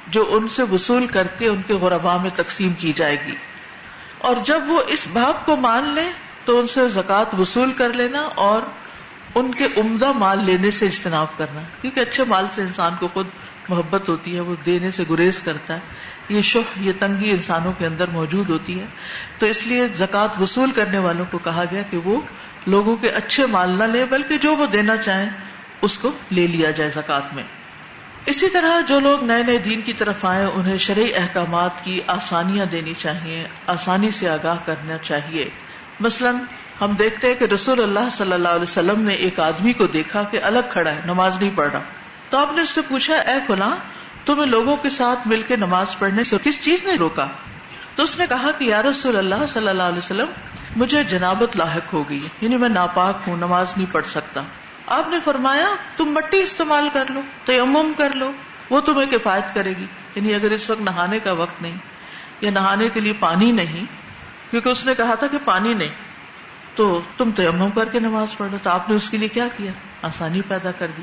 جو 0.06 0.36
ان 0.36 0.48
سے 0.48 0.62
وصول 0.62 1.06
کر 1.06 1.26
کے 1.26 1.48
ان 1.48 1.62
کے 1.62 1.74
غربا 1.74 2.16
میں 2.16 2.30
تقسیم 2.36 2.72
کی 2.72 2.92
جائے 2.92 3.26
گی۔ 3.26 3.34
اور 4.18 4.36
جب 4.44 4.62
وہ 4.66 4.82
اس 4.86 5.08
بات 5.12 5.46
کو 5.46 5.56
مان 5.56 5.88
لیں 5.88 6.12
تو 6.44 6.58
ان 6.60 6.66
سے 6.66 6.88
زکوٰۃ 6.88 7.40
وصول 7.40 7.72
کر 7.72 7.92
لینا 7.92 8.20
اور 8.20 8.62
ان 9.34 9.54
کے 9.54 9.66
عمدہ 9.76 10.12
مال 10.12 10.44
لینے 10.44 10.70
سے 10.70 10.86
اجتناب 10.86 11.38
کرنا۔ 11.38 11.60
کیونکہ 11.80 12.00
اچھے 12.00 12.24
مال 12.28 12.46
سے 12.50 12.62
انسان 12.62 12.92
کو 13.00 13.08
خود 13.08 13.26
محبت 13.68 14.08
ہوتی 14.08 14.34
ہے، 14.34 14.40
وہ 14.40 14.54
دینے 14.66 14.90
سے 14.90 15.04
گریز 15.10 15.40
کرتا 15.40 15.74
ہے۔ 15.74 15.80
یہ 16.28 16.40
شہ 16.40 16.58
یہ 16.76 16.92
تنگی 16.98 17.30
انسانوں 17.30 17.72
کے 17.78 17.86
اندر 17.86 18.08
موجود 18.08 18.50
ہوتی 18.50 18.80
ہے۔ 18.80 18.86
تو 19.38 19.46
اس 19.46 19.66
لیے 19.66 19.88
زکوٰۃ 19.94 20.40
وصول 20.40 20.70
کرنے 20.70 20.98
والوں 20.98 21.24
کو 21.30 21.38
کہا 21.38 21.64
گیا 21.70 21.82
کہ 21.82 21.96
وہ 21.96 22.20
لوگوں 22.66 22.96
کے 22.96 23.08
اچھے 23.08 23.46
مال 23.46 23.70
نہ 23.70 23.84
لے 23.84 24.04
بلکہ 24.04 24.38
جو 24.38 24.56
وہ 24.56 24.66
دینا 24.66 24.96
چاہیں، 24.96 25.30
اس 25.82 25.98
کو 25.98 26.10
لے 26.30 26.46
لیا 26.46 26.70
جائے 26.70 26.90
زکات 26.90 27.34
میں۔ 27.34 27.42
اسی 28.26 28.48
طرح 28.48 28.80
جو 28.80 29.00
لوگ 29.00 29.24
نئے 29.24 29.42
نئے 29.42 29.58
دین 29.58 29.80
کی 29.80 29.92
طرف 29.92 30.24
آئے 30.24 30.44
انہیں 30.44 30.76
شرعی 30.76 31.14
احکامات 31.14 31.84
کی 31.84 32.00
آسانیاں 32.06 32.66
دینی 32.66 32.94
چاہیے، 32.98 33.46
آسانی 33.66 34.10
سے 34.10 34.28
آگاہ 34.28 34.56
کرنا 34.64 34.98
چاہیے۔ 34.98 35.48
مثلاً 36.00 36.34
ہم 36.80 36.92
دیکھتے 36.92 37.28
ہیں 37.28 37.34
کہ 37.34 37.44
رسول 37.44 37.82
اللہ 37.82 38.08
صلی 38.10 38.32
اللہ 38.32 38.48
علیہ 38.48 38.62
وسلم 38.62 39.00
نے 39.00 39.14
ایک 39.14 39.40
آدمی 39.40 39.72
کو 39.72 39.86
دیکھا 39.86 40.22
کہ 40.22 40.40
الگ 40.42 40.58
کھڑا 40.70 40.90
ہے، 40.90 41.00
نماز 41.04 41.40
نہیں 41.40 41.50
پڑھ 41.54 41.72
رہا۔ 41.72 41.80
تو 42.30 42.38
آپ 42.38 42.52
نے 42.52 42.62
اس 42.62 42.70
سے 42.70 42.80
پوچھا، 42.88 43.16
اے 43.16 43.38
فلاں، 43.46 43.76
تمہیں 44.24 44.46
لوگوں 44.46 44.76
کے 44.76 44.90
ساتھ 44.90 45.28
مل 45.28 45.42
کے 45.42 45.56
نماز 45.56 45.98
پڑھنے 45.98 46.24
سے 46.24 46.36
کس 46.44 46.64
چیز 46.64 46.84
نے 46.84 46.94
روکا؟ 46.94 47.26
تو 47.94 48.02
اس 48.02 48.18
نے 48.18 48.24
کہا 48.28 48.50
کہ 48.58 48.64
یا 48.64 48.82
رسول 48.82 49.16
اللہ 49.16 49.46
صلی 49.48 49.68
اللہ 49.68 49.82
علیہ 49.82 49.98
وسلم، 49.98 50.26
مجھے 50.76 51.04
جنابت 51.04 51.56
لاحق 51.56 51.94
ہو 51.94 52.08
گئی 52.08 52.20
یعنی 52.40 52.56
میں 52.56 52.68
ناپاک 52.68 53.18
ہوں، 53.26 53.36
نماز 53.36 53.74
نہیں 53.76 53.92
پڑھ 53.92 54.06
سکتا۔ 54.06 54.42
آپ 54.86 55.08
نے 55.08 55.16
فرمایا، 55.24 55.66
تم 55.96 56.04
مٹی 56.04 56.42
استعمال 56.42 56.88
کر 56.92 57.04
لو، 57.08 57.20
تیمم 57.44 57.92
کر 57.96 58.10
لو، 58.14 58.32
وہ 58.70 58.80
تمہیں 58.80 59.10
کفایت 59.10 59.54
کرے 59.54 59.70
گی۔ 59.70 59.86
یعنی 60.14 60.34
اگر 60.34 60.50
اس 60.50 60.70
وقت 60.70 60.80
نہانے 60.80 61.18
کا 61.18 61.32
وقت 61.32 61.62
نہیں، 61.62 61.76
یا 62.40 62.50
نہانے 62.50 62.88
کے 62.88 63.00
لیے 63.00 63.12
پانی 63.12 63.52
نہیں، 63.52 63.84
کیونکہ 64.50 64.68
اس 64.68 64.86
نے 64.86 64.94
کہا 64.94 65.14
تھا 65.14 65.26
کہ 65.26 65.38
پانی 65.44 65.74
نہیں۔ 65.74 66.11
تو 66.74 67.00
تم 67.16 67.30
تیمم 67.30 67.70
کر 67.70 67.88
کے 67.88 68.00
نماز 68.00 68.36
پڑھ 68.36 68.50
لو 68.50 68.56
تو 68.62 68.70
آپ 68.70 68.90
نے 68.90 68.96
اس 68.96 69.10
کے 69.10 69.16
لیے 69.16 69.28
کیا 69.28 69.48
کیا؟ 69.56 69.72
آسانی 70.02 70.40
پیدا 70.48 70.70
کر 70.70 70.86
دی۔ 70.86 71.02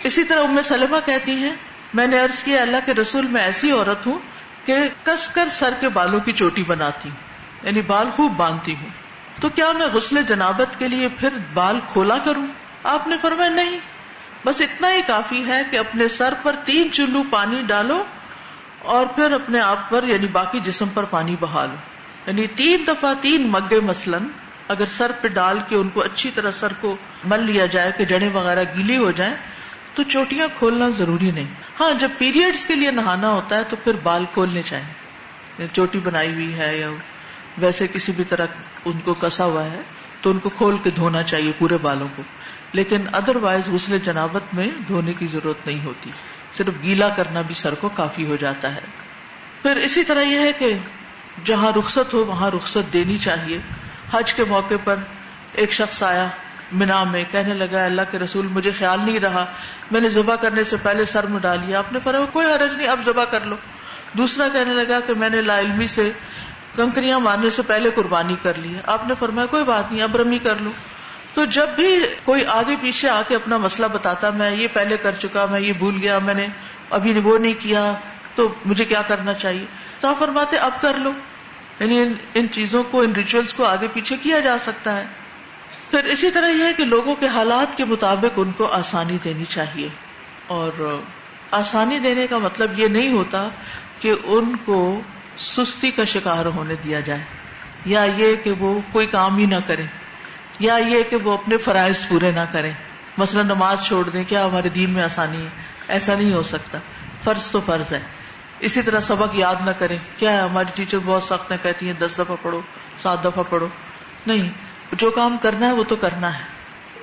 اسی 0.00 0.24
طرح 0.24 0.40
ام 0.42 0.62
سلمہ 0.62 0.96
کہتی 1.06 1.32
ہیں، 1.32 1.56
میں 1.94 2.06
نے 2.06 2.18
عرض 2.18 2.42
کیا، 2.42 2.62
اللہ 2.62 2.76
کے 2.86 2.94
رسول 2.94 3.26
میں 3.26 3.42
ایسی 3.42 3.70
عورت 3.70 4.06
ہوں 4.06 4.18
کہ 4.64 4.88
کس 5.04 5.28
کر 5.28 5.48
سر 5.50 5.74
کے 5.80 5.88
بالوں 5.88 6.20
کی 6.20 6.32
چوٹی 6.32 6.62
بناتی 6.64 7.08
ہوں 7.08 7.16
یعنی 7.62 7.82
بال 7.82 8.10
خوب 8.10 8.36
باندھتی 8.36 8.74
ہوں۔ 8.74 8.88
تو 9.40 9.48
کیا 9.48 9.72
میں 9.72 9.86
غسل 9.86 10.22
جنابت 10.22 10.78
کے 10.78 10.88
لیے 10.88 11.08
پھر 11.08 11.28
بال 11.54 11.78
کھولا 11.86 12.18
کروں؟ 12.24 12.46
آپ 12.82 13.06
نے 13.06 13.16
فرمایا، 13.20 13.50
نہیں۔ 13.50 13.78
بس 14.44 14.62
اتنا 14.62 14.92
ہی 14.92 15.02
کافی 15.06 15.46
ہے 15.46 15.62
کہ 15.70 15.76
اپنے 15.76 16.08
سر 16.08 16.34
پر 16.42 16.56
تین 16.64 16.90
چلو 16.90 17.22
پانی 17.30 17.62
ڈالو 17.66 18.04
اور 18.78 19.06
پھر 19.06 19.32
اپنے 19.32 19.60
آپ 19.60 19.90
پر 19.90 20.04
یعنی 20.04 20.26
باقی 20.26 20.60
جسم 20.60 20.88
پر 20.88 21.04
پانی 21.04 21.36
بہا 21.40 21.64
لو۔ 21.64 21.74
یعنی 22.26 22.46
تین 22.46 22.84
دفعہ 22.86 23.14
تین 23.20 23.48
مگے 23.48 23.80
مثلاً 23.80 24.22
اگر 24.68 24.86
سر 24.86 25.12
پہ 25.20 25.28
ڈال 25.28 25.58
کے 25.68 25.76
ان 25.76 25.88
کو 25.88 26.00
اچھی 26.02 26.30
طرح 26.34 26.50
سر 26.50 26.72
کو 26.80 26.96
مل 27.24 27.40
لیا 27.40 27.66
جائے 27.66 27.92
کہ 27.98 28.04
جڑیں 28.04 28.30
وغیرہ 28.30 28.64
گیلی 28.76 28.96
ہو 28.96 29.10
جائیں، 29.10 29.34
تو 29.94 30.02
چوٹیاں 30.02 30.48
کھولنا 30.58 30.88
ضروری 30.88 31.30
نہیں۔ 31.30 31.46
ہاں 31.80 31.90
جب 31.98 32.08
پیریڈس 32.18 32.66
کے 32.66 32.74
لیے 32.74 32.90
نہانا 32.90 33.28
ہوتا 33.28 33.56
ہے 33.56 33.64
تو 33.64 33.76
پھر 33.76 33.94
بال 33.94 34.24
کھولنے 34.32 34.62
چاہیے۔ 34.62 35.06
یعنی 35.58 35.68
چوٹی 35.72 35.98
بنائی 35.98 36.34
ہوئی 36.34 36.54
ہے 36.54 36.78
یا 36.78 36.90
ویسے 37.58 37.86
کسی 37.86 38.12
بھی 38.12 38.24
طرح 38.24 38.46
ان 38.84 39.00
کو 39.00 39.14
کسا 39.14 39.44
ہوا 39.44 39.64
ہے، 39.64 39.80
تو 40.20 40.30
ان 40.30 40.38
کو 40.38 40.48
کھول 40.48 40.78
کے 40.78 40.90
دھونا 40.90 41.22
چاہیے 41.22 41.52
پورے 41.58 41.78
بالوں 41.78 42.08
کو۔ 42.16 42.22
لیکن 42.72 42.96
ادر 43.12 43.36
وائز 43.36 43.68
غسل 43.68 43.98
جنابت 43.98 44.54
میں 44.54 44.66
دھونے 44.88 45.12
کی 45.12 45.26
ضرورت 45.26 45.66
نہیں 45.66 45.84
ہوتی۔ 45.84 46.10
صرف 46.52 46.74
گیلا 46.82 47.08
کرنا 47.08 47.40
بھی 47.40 47.54
سر 47.54 47.74
کو 47.74 47.88
کافی 47.88 48.26
ہو 48.26 48.36
جاتا 48.36 48.74
ہے۔ 48.74 48.80
پھر 49.62 49.76
اسی 49.76 50.04
طرح 50.04 50.22
یہ 50.22 50.38
ہے 50.38 50.52
کہ 50.52 50.78
جہاں 51.44 51.72
رخصت 51.78 52.14
ہو، 52.14 52.24
وہاں 52.24 52.50
رخصت 52.50 52.92
دینی 52.92 53.18
چاہیے۔ 53.18 53.58
حج 54.12 54.34
کے 54.34 54.44
موقع 54.44 54.74
پر 54.84 54.96
ایک 55.52 55.72
شخص 55.72 56.02
آیا 56.02 56.26
مینا 56.72 57.04
میں، 57.04 57.24
کہنے 57.30 57.54
لگا، 57.54 57.84
اللہ 57.84 58.02
کے 58.10 58.18
رسول، 58.18 58.46
مجھے 58.46 58.70
خیال 58.78 58.98
نہیں 59.04 59.20
رہا۔ 59.20 59.44
میں 59.90 60.00
نے 60.00 60.08
ذبح 60.08 60.34
کرنے 60.34 60.64
سے 60.64 60.76
پہلے 60.82 61.04
سر 61.04 61.26
میں 61.26 61.40
ڈالیا 61.40 61.78
آپ 61.78 61.92
نے 61.92 62.00
فرما 62.00 62.24
کوئی 62.24 62.46
حرج 62.46 62.76
نہیں، 62.76 62.88
اب 62.88 63.00
ذبح 63.04 63.24
کر 63.24 63.44
لو۔ 63.44 63.56
دوسرا 64.12 64.48
کہنے 64.48 64.74
لگا 64.74 65.00
کہ 65.00 65.14
میں 65.14 65.30
نے 65.30 65.42
لا 65.42 65.60
علمی 65.60 65.86
سے 65.86 66.12
کنکریاں 66.76 67.20
مارنے 67.20 67.50
سے 67.50 67.62
پہلے 67.62 67.90
قربانی 67.90 68.36
کر 68.42 68.52
لی۔ 68.56 68.78
آپ 68.86 69.08
نے 69.08 69.14
فرمایا، 69.18 69.46
کوئی 69.46 69.64
بات 69.64 69.92
نہیں، 69.92 70.02
اب 70.02 70.16
رمی 70.16 70.38
کر 70.38 70.54
لو۔ 70.60 70.70
تو 71.34 71.44
جب 71.44 71.68
بھی 71.68 72.00
کوئی 72.24 72.44
آگے 72.46 72.76
پیچھے 72.82 73.08
آ 73.08 73.22
کے 73.28 73.34
اپنا 73.36 73.56
مسئلہ 73.56 73.86
بتاتا، 73.86 74.30
میں 74.30 74.50
یہ 74.50 74.68
پہلے 74.72 74.96
کر 74.96 75.12
چکا، 75.12 75.46
میں 75.46 75.60
یہ 75.60 75.72
بھول 75.72 75.98
گیا، 76.02 76.18
میں 76.18 76.34
نے 76.34 76.46
ابھی 76.90 77.20
وہ 77.20 77.38
نہیں 77.38 77.54
کیا، 77.58 77.92
تو 78.34 78.54
مجھے 78.64 78.84
کیا 78.84 79.02
کرنا 79.02 79.34
چاہیے؟ 79.34 79.64
تو 80.00 80.08
آپ 80.08 80.18
فرماتے، 80.18 80.56
اب 80.56 80.70
کر 80.80 80.94
لو۔ 80.96 81.12
یعنی 81.80 82.02
ان 82.02 82.12
ان 82.34 82.46
چیزوں 82.48 82.84
کو، 82.84 83.00
ان 83.00 83.12
ریچولس 83.12 83.54
کو 83.54 83.64
آگے 83.64 83.88
پیچھے 83.88 84.16
کیا 84.16 84.40
جا 84.40 84.58
سکتا 84.58 84.96
ہے۔ 84.96 85.04
پھر 85.90 86.04
اسی 86.04 86.30
طرح 86.30 86.48
یہ 86.48 86.64
ہے 86.64 86.72
کہ 86.72 86.84
لوگوں 86.84 87.14
کے 87.14 87.28
حالات 87.28 87.76
کے 87.76 87.84
مطابق 87.84 88.32
ان 88.36 88.52
کو 88.52 88.66
آسانی 88.66 89.18
دینی 89.24 89.44
چاہیے۔ 89.44 89.88
اور 90.46 91.00
آسانی 91.50 91.98
دینے 91.98 92.26
کا 92.26 92.38
مطلب 92.38 92.78
یہ 92.78 92.88
نہیں 92.88 93.12
ہوتا 93.12 93.48
کہ 93.98 94.14
ان 94.24 94.56
کو 94.64 95.00
سستی 95.38 95.90
کا 95.90 96.04
شکار 96.04 96.46
ہونے 96.46 96.74
دیا 96.84 97.00
جائے۔ 97.00 97.20
یا 97.84 98.04
یہ 98.16 98.36
کہ 98.36 98.50
وہ 98.50 98.80
کوئی 98.92 99.06
کام 99.06 99.36
ہی 99.36 99.46
نہ 99.46 99.56
کرے 99.66 99.82
یا 100.58 100.76
یہ 100.76 101.02
کہ 101.02 101.16
وہ 101.16 101.32
اپنے 101.32 101.56
فرائض 101.56 102.08
پورے 102.08 102.30
نہ 102.30 102.44
کریں۔ 102.52 102.72
مثلا 103.18 103.42
نماز 103.42 103.82
چھوڑ 103.82 104.10
دیں، 104.10 104.24
کیا 104.28 104.46
ہمارے 104.46 104.68
دین 104.68 104.90
میں 104.90 105.02
آسانی 105.02 105.44
ہے؟ 105.44 105.48
ایسا 105.88 106.14
نہیں 106.14 106.32
ہو 106.32 106.42
سکتا۔ 106.42 106.78
فرض 107.24 107.50
تو 107.50 107.60
فرض 107.60 107.92
ہے۔ 107.92 108.00
اسی 108.60 108.82
طرح 108.82 109.00
سبق 109.00 109.34
یاد 109.34 109.54
نہ 109.64 109.70
کریں۔ 109.70 109.98
کیا 110.16 110.32
ہے؟ 110.32 110.40
ہماری 110.40 110.70
ٹیچر 110.74 110.98
بہت 111.04 111.22
سخت 111.22 111.50
نہ 111.50 111.56
کہتی 111.62 111.86
ہیں، 111.86 111.92
دس 111.92 112.18
دفعہ 112.18 112.36
پڑھو، 112.42 112.60
سات 112.98 113.24
دفعہ 113.24 113.42
پڑھو۔ 113.50 113.68
نہیں، 114.26 114.50
جو 114.92 115.10
کام 115.10 115.36
کرنا 115.42 115.66
ہے 115.66 115.72
وہ 115.72 115.84
تو 115.84 115.96
کرنا 115.96 116.38
ہے۔ 116.38 116.44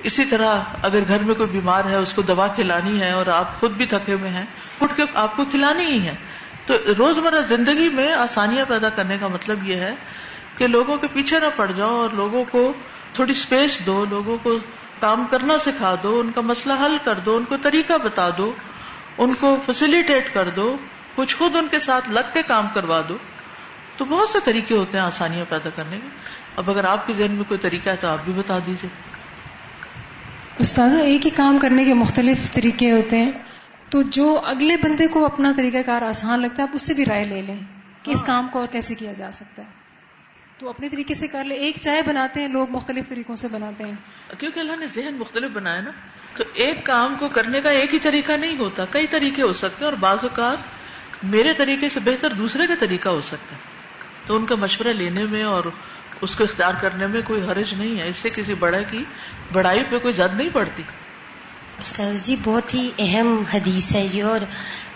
اسی 0.02 0.24
طرح 0.24 0.58
اگر 0.82 0.98
گھر 1.08 1.22
میں 1.22 1.34
کوئی 1.34 1.48
بیمار 1.48 1.84
ہے، 1.84 1.96
اس 1.96 2.14
کو 2.14 2.22
دوا 2.22 2.46
کھلانی 2.46 3.02
ہے 3.02 3.10
اور 3.10 3.26
آپ 3.26 3.60
خود 3.60 3.70
بھی 3.70 3.86
تھکے 3.86 4.12
ہوئے 4.12 4.30
ہیں، 4.30 4.44
اٹھ 4.80 4.96
کے 4.96 5.02
آپ 5.14 5.36
کو 5.36 5.44
کھلانی 5.44 5.84
ہی 5.84 6.06
ہے 6.06 6.14
تو 6.66 6.74
روزمرہ 6.98 7.40
زندگی 7.40 7.88
میں 7.88 8.12
آسانیاں 8.12 8.64
پیدا 8.68 8.88
کرنے 8.88 9.18
کا 9.18 9.28
مطلب 9.28 9.68
یہ 9.68 9.74
ہے 9.74 9.94
کہ 10.56 10.66
لوگوں 10.66 10.96
کے 10.96 11.06
پیچھے 11.12 11.40
نہ 11.40 11.46
پڑ 11.56 11.70
جاؤ 11.70 11.94
اور 11.94 12.10
لوگوں 12.10 12.44
کو 12.44 12.72
تھوڑی 13.12 13.32
اسپیس 13.32 13.86
دو، 13.86 14.04
لوگوں 14.10 14.38
کو 14.42 14.58
کام 15.00 15.26
کرنا 15.30 15.58
سکھا 15.58 15.94
دو، 16.02 16.20
ان 16.20 16.32
کا 16.32 16.40
مسئلہ 16.40 16.72
حل 16.72 16.96
کر 17.04 17.14
دو، 17.14 17.36
ان 17.36 17.44
کو 17.44 17.56
طریقہ 17.62 17.92
بتا 18.04 18.28
دو، 18.38 18.52
ان 19.18 19.34
کو 19.34 19.56
فیسلٹیٹ 19.66 20.34
کر 20.34 20.50
دو۔ 20.50 20.76
کچھ 21.14 21.36
خود 21.36 21.56
ان 21.56 21.68
کے 21.68 21.78
ساتھ 21.78 22.10
لگ 22.10 22.32
کے 22.32 22.42
کام 22.42 22.68
کروا 22.74 23.02
دو 23.08 23.18
تو 23.96 24.04
بہت 24.04 24.28
سے 24.28 24.38
طریقے 24.44 24.74
ہوتے 24.74 24.98
ہیں 24.98 25.04
آسانیاں 25.04 25.44
پیدا 25.48 25.70
کرنے 25.70 25.96
کے۔ 25.96 26.08
اب 26.56 26.70
اگر 26.70 26.84
آپ 26.84 27.06
کے 27.06 27.12
ذہن 27.12 27.30
میں 27.30 27.44
کوئی 27.44 27.58
طریقہ 27.58 27.90
ہے 27.90 27.96
تو 27.96 28.08
آپ 28.08 28.24
بھی 28.24 28.32
بتا 28.32 28.58
دیجیے 28.66 28.90
استاد 30.58 30.90
ایک 31.00 31.24
ہی 31.24 31.30
کام 31.30 31.58
کرنے 31.58 31.84
کے 31.84 31.94
مختلف 31.94 32.52
طریقے 32.52 32.92
ہوتے 32.92 33.18
ہیں۔ 33.18 33.30
تو 33.90 34.02
جو 34.02 34.40
اگلے 34.44 34.76
بندے 34.76 35.06
کو 35.06 35.24
اپنا 35.24 35.52
طریقہ 35.56 35.78
کار 35.86 36.02
آسان 36.02 36.40
لگتا 36.40 36.62
ہے 36.62 36.62
آپ 36.62 36.74
اس 36.74 36.82
سے 36.82 36.94
بھی 36.94 37.04
رائے 37.04 37.24
لے 37.24 37.42
لیں 37.42 37.56
کہ 38.02 38.10
اس 38.10 38.20
ہاں۔ 38.20 38.26
کام 38.26 38.48
کو 38.52 38.58
اور 38.58 38.68
کیسے 38.72 38.94
کیا 38.94 39.12
جا 39.12 39.32
سکتا 39.32 39.62
ہے۔ 39.62 39.68
تو 40.58 40.68
اپنے 40.68 40.88
طریقے 40.88 41.14
سے 41.14 41.28
کر 41.28 41.44
لے 41.44 41.54
ایک 41.54 41.76
چائے 41.80 42.02
بناتے 42.02 42.40
ہیں 42.40 42.48
لوگ 42.48 42.70
مختلف 42.70 43.08
طریقوں 43.08 43.36
سے 43.36 43.48
بناتے 43.48 43.84
ہیں۔ 43.84 43.94
کیونکہ 44.38 44.60
اللہ 44.60 44.76
نے 44.76 44.86
ذہن 44.86 45.14
مختلف 45.14 45.50
بنایا 45.50 45.80
نا 45.80 45.90
تو 46.36 46.44
ایک 46.54 46.86
کام 46.86 47.14
کو 47.18 47.28
کرنے 47.28 47.60
کا 47.60 47.70
ایک 47.70 47.94
ہی 47.94 47.98
طریقہ 47.98 48.32
نہیں 48.32 48.58
ہوتا 48.58 48.84
کئی 48.84 49.06
طریقے 49.06 49.42
ہو 49.42 49.52
سکتے 49.52 49.84
ہیں 49.84 49.84
اور 49.84 49.98
بعض 49.98 50.18
اوقات 50.22 50.58
میرے 51.22 51.54
طریقے 51.54 51.88
سے 51.88 52.00
بہتر 52.00 52.30
دوسرے 52.30 52.66
کا 52.66 52.74
طریقہ 52.80 53.08
ہو 53.08 53.20
سکتا 53.20 53.56
ہے۔ 53.56 53.60
تو 54.26 54.36
ان 54.36 54.46
کا 54.46 54.54
مشورہ 54.54 54.88
لینے 54.88 55.24
میں 55.24 55.42
اور 55.42 55.64
اس 56.20 56.36
کو 56.36 56.44
اختیار 56.44 56.74
کرنے 56.80 57.06
میں 57.06 57.22
کوئی 57.22 57.42
حرج 57.42 57.74
نہیں 57.74 57.98
ہے۔ 58.00 58.08
اس 58.08 58.16
سے 58.16 58.30
کسی 58.30 58.54
بڑے 58.54 58.84
کی 58.90 59.04
بڑائی 59.52 59.84
پہ 59.84 59.98
کوئی 59.98 60.14
زد 60.14 60.34
نہیں 60.34 60.48
پڑتی۔ 60.52 60.82
استاذ 61.80 62.22
جی 62.22 62.36
بہت 62.44 62.74
ہی 62.74 62.90
اہم 62.98 63.42
حدیث 63.54 63.94
ہے 63.94 64.08
جی 64.08 64.20
اور 64.20 64.40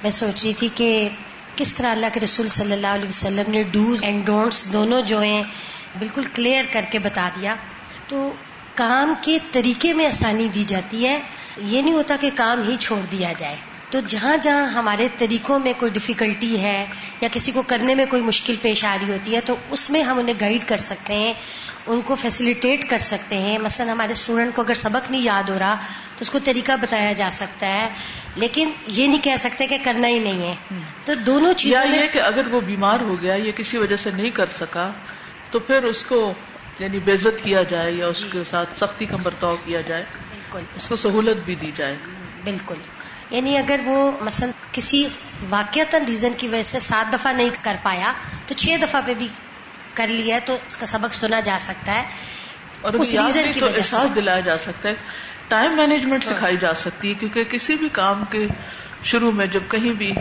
میں 0.02 0.10
سوچ 0.10 0.44
رہی 0.44 0.52
تھی 0.52 0.68
کہ 0.74 1.08
کس 1.56 1.74
طرح 1.74 1.92
اللہ 1.92 2.06
کے 2.12 2.20
رسول 2.20 2.48
صلی 2.48 2.72
اللہ 2.72 2.86
علیہ 2.86 3.08
وسلم 3.08 3.50
نے 3.50 3.62
ڈوز 3.62 4.04
اینڈ 4.04 4.26
ڈونٹس 4.26 4.72
دونوں 4.72 5.02
جو 5.02 5.20
ہیں 5.20 5.42
بالکل 5.98 6.22
کلیئر 6.34 6.64
کر 6.72 6.84
کے 6.90 6.98
بتا 6.98 7.28
دیا۔ 7.40 7.54
تو 8.08 8.32
کام 8.74 9.14
کے 9.20 9.38
طریقے 9.52 9.92
میں 9.94 10.06
آسانی 10.06 10.48
دی 10.48 10.64
جاتی 10.64 11.06
ہے۔ 11.06 11.20
یہ 11.56 11.82
نہیں 11.82 11.94
ہوتا 11.94 12.16
کہ 12.20 12.30
کام 12.36 12.62
ہی 12.68 12.76
چھوڑ 12.76 13.00
دیا 13.12 13.32
جائے۔ 13.36 13.56
تو 13.90 14.00
جہاں 14.00 14.36
جہاں 14.36 14.66
ہمارے 14.66 15.08
طریقوں 15.18 15.58
میں 15.58 15.72
کوئی 15.78 15.90
ڈفیکلٹی 15.90 16.60
ہے 16.62 16.86
یا 17.20 17.28
کسی 17.32 17.52
کو 17.52 17.62
کرنے 17.62 17.94
میں 17.94 18.06
کوئی 18.06 18.22
مشکل 18.22 18.54
پیش 18.62 18.84
آ 18.84 18.96
رہی 19.00 19.12
ہوتی 19.12 19.34
ہے 19.34 19.40
تو 19.40 19.56
اس 19.70 19.90
میں 19.90 20.02
ہم 20.02 20.18
انہیں 20.18 20.34
گائیڈ 20.40 20.64
کر 20.64 20.76
سکتے 20.76 21.14
ہیں 21.14 21.32
ان 21.86 22.00
کو 22.00 22.14
فیسیلیٹیٹ 22.14 22.90
کر 22.90 22.98
سکتے 22.98 23.36
ہیں۔ 23.38 23.58
مثلا 23.58 23.92
ہمارے 23.92 24.12
اسٹوڈنٹ 24.12 24.54
کو 24.54 24.62
اگر 24.62 24.74
سبق 24.74 25.10
نہیں 25.10 25.22
یاد 25.22 25.42
ہو 25.48 25.58
رہا 25.58 25.74
تو 26.16 26.18
اس 26.20 26.30
کو 26.30 26.38
طریقہ 26.44 26.72
بتایا 26.80 27.12
جا 27.12 27.28
سکتا 27.32 27.66
ہے۔ 27.66 27.88
لیکن 28.36 28.70
یہ 28.86 29.08
نہیں 29.08 29.22
کہہ 29.22 29.36
سکتے 29.38 29.66
کہ 29.66 29.78
کرنا 29.84 30.08
ہی 30.08 30.18
نہیں 30.18 30.42
ہے۔ 30.42 30.54
تو 31.04 31.14
دونوں 31.14 31.54
چیزیں 31.54 31.96
یہ 31.96 32.06
کہ 32.12 32.18
اگر 32.18 32.46
وہ 32.46 32.60
بیمار 32.60 33.00
ہو 33.00 33.20
گیا 33.20 33.34
یا 33.36 33.50
کسی 33.56 33.78
وجہ 33.78 33.96
سے 33.96 34.10
نہیں 34.10 34.30
کر 34.30 34.46
سکا 34.46 34.90
تو 35.50 35.58
پھر 35.58 35.82
اس 35.82 36.04
کو 36.04 36.32
یعنی 36.78 36.98
بےزت 36.98 37.44
کیا 37.44 37.62
جائے 37.62 37.92
یا 37.92 38.06
اس 38.06 38.24
کے 38.32 38.44
ساتھ 38.50 38.78
سختی 38.78 39.06
کا 39.06 39.16
برتاؤ 39.16 39.56
کیا 39.64 39.80
جائے 39.80 40.04
بالکل۔ 40.30 40.60
اس 40.76 40.88
کو 40.88 40.96
سہولت 40.96 41.36
بھی 41.44 41.54
دی 41.54 41.72
جائے۔ 41.76 41.96
بالکل۔ 42.44 42.74
یعنی 43.30 43.58
اگر 43.58 43.80
وہ 43.84 44.12
مثلا 44.20 44.50
کسی 44.72 45.08
واقعات 45.50 45.94
ریزن 45.94 46.32
کی 46.36 46.48
وجہ 46.48 46.62
سے 46.62 46.80
سات 46.80 47.12
دفعہ 47.12 47.32
نہیں 47.32 47.50
کر 47.62 47.76
پایا 47.82 48.12
تو 48.46 48.54
چھ 48.54 48.76
دفعہ 48.82 49.00
پہ 49.06 49.14
بھی 49.14 49.28
کر 49.94 50.06
لیا 50.06 50.38
تو 50.44 50.58
اس 50.68 50.76
کا 50.76 50.86
سبق 50.86 51.14
سنا 51.14 51.40
جا 51.40 51.56
سکتا 51.60 51.94
ہے۔ 51.94 52.02
اور 52.80 52.92
اس 52.92 53.12
ریزن 53.12 53.52
کی 53.54 53.60
وجہ 53.60 53.78
احساس 53.78 54.14
دلایا 54.14 54.40
جا 54.40 54.58
سکتا 54.58 54.88
ہے۔ 54.88 54.94
ٹائم 55.48 55.76
مینجمنٹ 55.76 56.26
ہاں۔ 56.26 56.34
سکھائی 56.34 56.56
جا 56.56 56.74
سکتی 56.74 57.08
ہے 57.08 57.14
کیونکہ 57.14 57.44
کسی 57.44 57.74
بھی 57.74 57.88
کام 57.88 58.24
کے 58.24 58.46
شروع 59.04 59.32
میں 59.32 59.46
جب 59.46 59.60
کہیں 59.68 59.92
بھی 59.92 60.12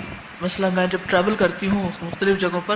مسئلہ 0.42 0.68
میں 0.74 0.88
جب 0.88 0.98
ٹریول 1.08 1.36
کرتی 1.36 1.70
ہوں 1.70 1.90
مختلف 2.02 2.40
جگہوں 2.40 2.62
پر 2.66 2.76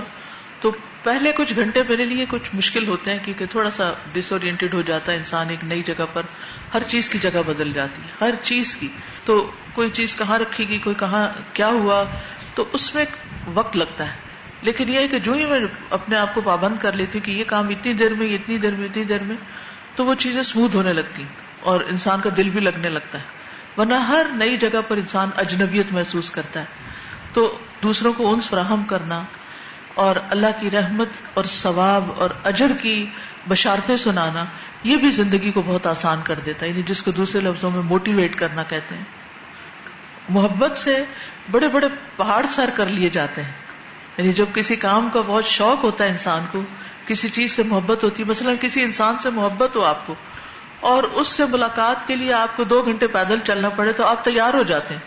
تو 0.60 0.72
پہلے 1.02 1.32
کچھ 1.32 1.54
گھنٹے 1.56 1.82
میرے 1.88 2.06
لیے 2.06 2.26
کچھ 2.28 2.54
مشکل 2.54 2.88
ہوتے 2.88 3.10
ہیں 3.10 3.18
کیونکہ 3.24 3.46
تھوڑا 3.46 3.70
سا 3.70 3.92
ڈس 4.12 4.32
اورینٹیڈ 4.32 4.74
ہو 4.74 4.82
جاتا 4.82 5.12
ہے 5.12 5.16
انسان 5.16 5.50
ایک 5.50 5.64
نئی 5.64 5.82
جگہ 5.82 6.04
پر، 6.12 6.22
ہر 6.74 6.82
چیز 6.82 7.08
کی 7.08 7.18
جگہ 7.18 7.42
بدل 7.46 7.72
جاتی 7.72 8.02
ہے، 8.02 8.08
ہر 8.20 8.34
چیز 8.42 8.76
کی۔ 8.76 8.88
تو 9.24 9.50
کوئی 9.72 9.90
چیز 9.90 10.16
کہاں 10.16 10.38
رکھے 10.38 10.64
گی 10.64 10.78
کوئی 10.78 10.96
کہاں 10.96 11.28
کیا 11.52 11.66
ہوا، 11.66 12.04
تو 12.54 12.64
اس 12.72 12.94
میں 12.94 13.04
وقت 13.46 13.76
لگتا 13.76 14.14
ہے۔ 14.14 14.18
لیکن 14.62 14.88
یہ 14.88 14.98
ہے 14.98 15.08
کہ 15.08 15.18
جو 15.18 15.32
ہی 15.32 15.46
میں 15.46 15.60
اپنے 15.90 16.16
آپ 16.16 16.34
کو 16.34 16.40
پابند 16.40 16.76
کر 16.78 16.92
لیتی 16.92 17.18
ہوں 17.18 17.26
کہ 17.26 17.30
یہ 17.30 17.44
کام 17.44 17.68
اتنی 17.68 17.92
دیر 17.92 18.14
میں، 18.14 18.34
اتنی 18.34 18.58
دیر 18.58 18.72
میں، 18.72 18.84
اتنی 18.84 19.04
دیر 19.04 19.22
میں، 19.22 19.36
تو 19.96 20.04
وہ 20.04 20.14
چیزیں 20.14 20.40
اسموتھ 20.40 20.76
ہونے 20.76 20.92
لگتی 20.92 21.24
اور 21.60 21.80
انسان 21.80 22.20
کا 22.20 22.30
دل 22.36 22.50
بھی 22.50 22.60
لگنے 22.60 22.88
لگتا 22.88 23.18
ہے۔ 23.18 23.24
ورنہ 23.76 23.94
ہر 23.94 24.26
نئی 24.32 24.56
جگہ 24.56 24.80
پر 24.88 24.96
انسان 24.96 25.30
اجنبیت 25.36 25.86
محسوس 25.92 26.30
کرتا 26.30 26.60
ہے۔ 26.60 26.64
تو 27.32 27.58
دوسروں 27.82 28.12
کو 28.12 28.32
انس 28.34 28.48
فراہم 28.48 28.84
کرنا 28.84 29.22
اور 29.94 30.16
اللہ 30.30 30.46
کی 30.60 30.70
رحمت 30.70 31.08
اور 31.34 31.44
ثواب 31.44 32.10
اور 32.16 32.30
اجر 32.44 32.72
کی 32.82 33.06
بشارتیں 33.48 33.96
سنانا، 33.96 34.44
یہ 34.82 34.96
بھی 34.96 35.10
زندگی 35.10 35.52
کو 35.52 35.62
بہت 35.62 35.86
آسان 35.86 36.20
کر 36.24 36.38
دیتا 36.38 36.66
ہے 36.66 36.70
یعنی 36.70 36.82
جس 36.82 37.02
کو 37.02 37.10
دوسرے 37.10 37.40
لفظوں 37.40 37.70
میں 37.70 37.82
موٹیویٹ 37.82 38.36
کرنا 38.36 38.62
کہتے 38.62 38.94
ہیں۔ 38.94 39.04
محبت 40.28 40.76
سے 40.76 41.04
بڑے 41.50 41.68
بڑے 41.68 41.88
پہاڑ 42.16 42.46
سر 42.46 42.70
کر 42.74 42.86
لیے 42.86 43.08
جاتے 43.08 43.42
ہیں۔ 43.42 43.52
یعنی 44.16 44.32
جب 44.32 44.44
کسی 44.54 44.76
کام 44.76 45.08
کا 45.12 45.20
بہت 45.26 45.44
شوق 45.44 45.84
ہوتا 45.84 46.04
ہے 46.04 46.08
انسان 46.08 46.46
کو، 46.52 46.62
کسی 47.06 47.28
چیز 47.28 47.52
سے 47.52 47.62
محبت 47.62 48.04
ہوتی 48.04 48.22
ہے، 48.22 48.28
مثلاً 48.28 48.54
کسی 48.60 48.82
انسان 48.82 49.18
سے 49.18 49.30
محبت 49.30 49.76
ہو 49.76 49.84
آپ 49.84 50.06
کو، 50.06 50.14
اور 50.80 51.02
اس 51.02 51.28
سے 51.28 51.44
ملاقات 51.44 52.06
کے 52.06 52.16
لیے 52.16 52.32
آپ 52.32 52.56
کو 52.56 52.64
دو 52.64 52.82
گھنٹے 52.82 53.06
پیدل 53.06 53.38
چلنا 53.44 53.68
پڑے 53.68 53.92
تو 53.92 54.06
آپ 54.06 54.24
تیار 54.24 54.54
ہو 54.54 54.62
جاتے 54.62 54.94
ہیں۔ 54.94 55.00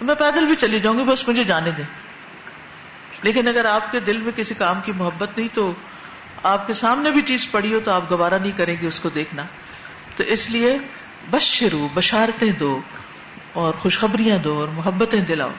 میں 0.00 0.14
پیدل 0.14 0.46
بھی 0.46 0.56
چلی 0.56 0.80
جاؤں 0.80 0.98
گی، 0.98 1.04
بس 1.04 1.28
مجھے 1.28 1.44
جانے 1.44 1.70
دیں۔ 1.70 1.84
لیکن 3.22 3.48
اگر 3.48 3.64
آپ 3.64 3.92
کے 3.92 4.00
دل 4.00 4.16
میں 4.16 4.32
کسی 4.36 4.54
کام 4.54 4.80
کی 4.84 4.92
محبت 4.92 5.38
نہیں 5.38 5.48
تو 5.54 5.74
آپ 6.42 6.66
کے 6.66 6.74
سامنے 6.74 7.10
بھی 7.10 7.22
چیز 7.22 7.50
پڑی 7.50 7.74
ہو 7.74 7.80
تو 7.84 7.90
آپ 7.90 8.10
گوارا 8.10 8.38
نہیں 8.38 8.52
کریں 8.52 8.76
گے 8.82 8.86
اس 8.86 9.00
کو 9.00 9.08
دیکھنا۔ 9.08 9.42
تو 10.16 10.22
اس 10.22 10.50
لیے 10.50 10.78
بس 11.30 11.42
شروع 11.42 11.88
بشارتیں 11.94 12.52
دو 12.52 12.80
اور 13.52 13.74
خوشخبریاں 13.74 14.38
دو 14.38 14.60
اور 14.60 14.68
محبتیں 14.68 15.20
دلاؤ۔ 15.20 15.50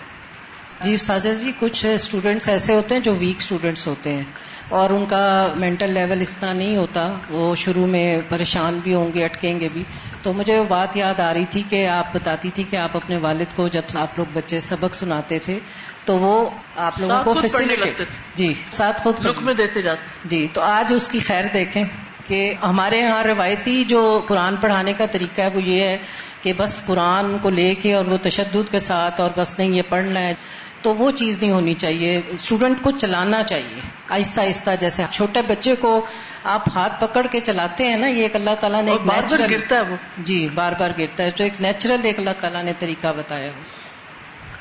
جی 0.81 0.93
استاذہ 0.93 1.29
جی 1.29 1.51
کچھ 1.59 1.85
اسٹوڈینٹس 1.85 2.49
ایسے 2.49 2.73
ہوتے 2.73 2.95
ہیں 2.95 3.01
جو 3.01 3.15
ویک 3.15 3.35
اسٹوڈینٹس 3.37 3.87
ہوتے 3.87 4.15
ہیں 4.15 4.23
اور 4.69 4.89
ان 4.89 5.05
کا 5.05 5.53
مینٹل 5.55 5.91
لیول 5.91 6.21
اتنا 6.21 6.53
نہیں 6.53 6.77
ہوتا، 6.77 7.13
وہ 7.29 7.55
شروع 7.55 7.87
میں 7.87 8.21
پریشان 8.29 8.79
بھی 8.83 8.93
ہوں 8.93 9.13
گے، 9.13 9.25
اٹکیں 9.25 9.59
گے 9.59 9.69
بھی۔ 9.73 9.83
تو 10.21 10.33
مجھے 10.33 10.59
وہ 10.59 10.63
بات 10.63 10.97
یاد 10.97 11.19
آ 11.19 11.33
رہی 11.33 11.45
تھی 11.49 11.63
کہ 11.69 11.87
آپ 11.87 12.13
بتاتی 12.13 12.49
تھی 12.49 12.63
کہ 12.63 12.75
آپ 12.75 12.95
اپنے 12.95 13.17
والد 13.17 13.55
کو 13.55 13.67
جب 13.67 13.81
آپ 13.93 14.19
لوگ 14.19 14.25
بچے 14.33 14.59
سبق 14.59 14.95
سناتے 14.95 15.39
تھے 15.39 15.59
تو 16.05 16.17
وہ 16.17 16.49
آپ 16.75 16.99
لوگوں 16.99 17.23
کو 17.23 17.33
فیسلٹی 17.33 18.03
جی 18.35 18.53
ساتھ 18.71 19.01
خود 19.01 19.19
میں 19.41 19.53
دیتے 19.53 19.81
جاتے 19.81 20.27
جی 20.27 20.47
تو 20.53 20.61
آج 20.61 20.93
اس 20.95 21.07
کی 21.07 21.19
خیر 21.19 21.43
دیکھیں 21.53 21.83
کہ 22.27 22.53
ہمارے 22.63 22.99
یہاں 22.99 23.23
روایتی 23.23 23.83
جو 23.83 24.21
قرآن 24.27 24.55
پڑھانے 24.55 24.93
کا 24.93 25.05
طریقہ 25.05 25.41
ہے 25.41 25.49
وہ 25.53 25.63
یہ 25.63 25.81
ہے 25.81 25.97
کہ 26.41 26.53
بس 26.57 26.85
قرآن 26.85 27.37
کو 27.37 27.49
لے 27.49 27.75
کے 27.75 27.93
اور 27.93 28.05
وہ 28.05 28.17
تشدد 28.21 28.71
کے 28.71 28.79
ساتھ 28.79 29.21
اور 29.21 29.29
بس 29.37 29.59
نہیں 29.59 29.69
یہ 29.69 29.81
پڑھنا 29.89 30.19
ہے 30.19 30.33
تو 30.81 30.95
وہ 30.95 31.11
چیز 31.11 31.41
نہیں 31.41 31.51
ہونی 31.51 31.73
چاہیے۔ 31.73 32.21
اسٹوڈنٹ 32.27 32.77
کو 32.81 32.91
چلانا 32.91 33.43
چاہیے 33.43 33.81
آہستہ 34.09 34.41
آہستہ 34.41 34.69
جیسے 34.79 35.03
چھوٹے 35.11 35.41
بچے 35.47 35.75
کو 35.75 36.05
آپ 36.43 36.69
ہاتھ 36.75 37.01
پکڑ 37.01 37.27
کے 37.31 37.39
چلاتے 37.39 37.87
ہیں 37.87 37.97
نا 37.97 38.07
یہ 38.07 38.21
ایک 38.21 38.35
اللہ 38.35 38.55
تعالیٰ 38.59 38.83
نے 38.83 38.91
ایک 38.91 39.01
بار 39.01 39.23
بار 39.31 39.49
گرتا 39.51 39.75
ہے 39.75 39.81
وہ۔ 39.81 39.95
جی 40.17 40.47
بار 40.53 40.73
بار 40.79 40.89
گرتا 40.97 41.23
ہے 41.23 41.29
تو 41.29 41.43
ایک 41.43 41.53
نیچرل 41.61 41.97
ایک 42.03 42.19
اللہ 42.19 42.29
تعالیٰ 42.39 42.63
نے 42.63 42.73
طریقہ 42.79 43.07
بتایا 43.17 43.47
وہ 43.47 43.63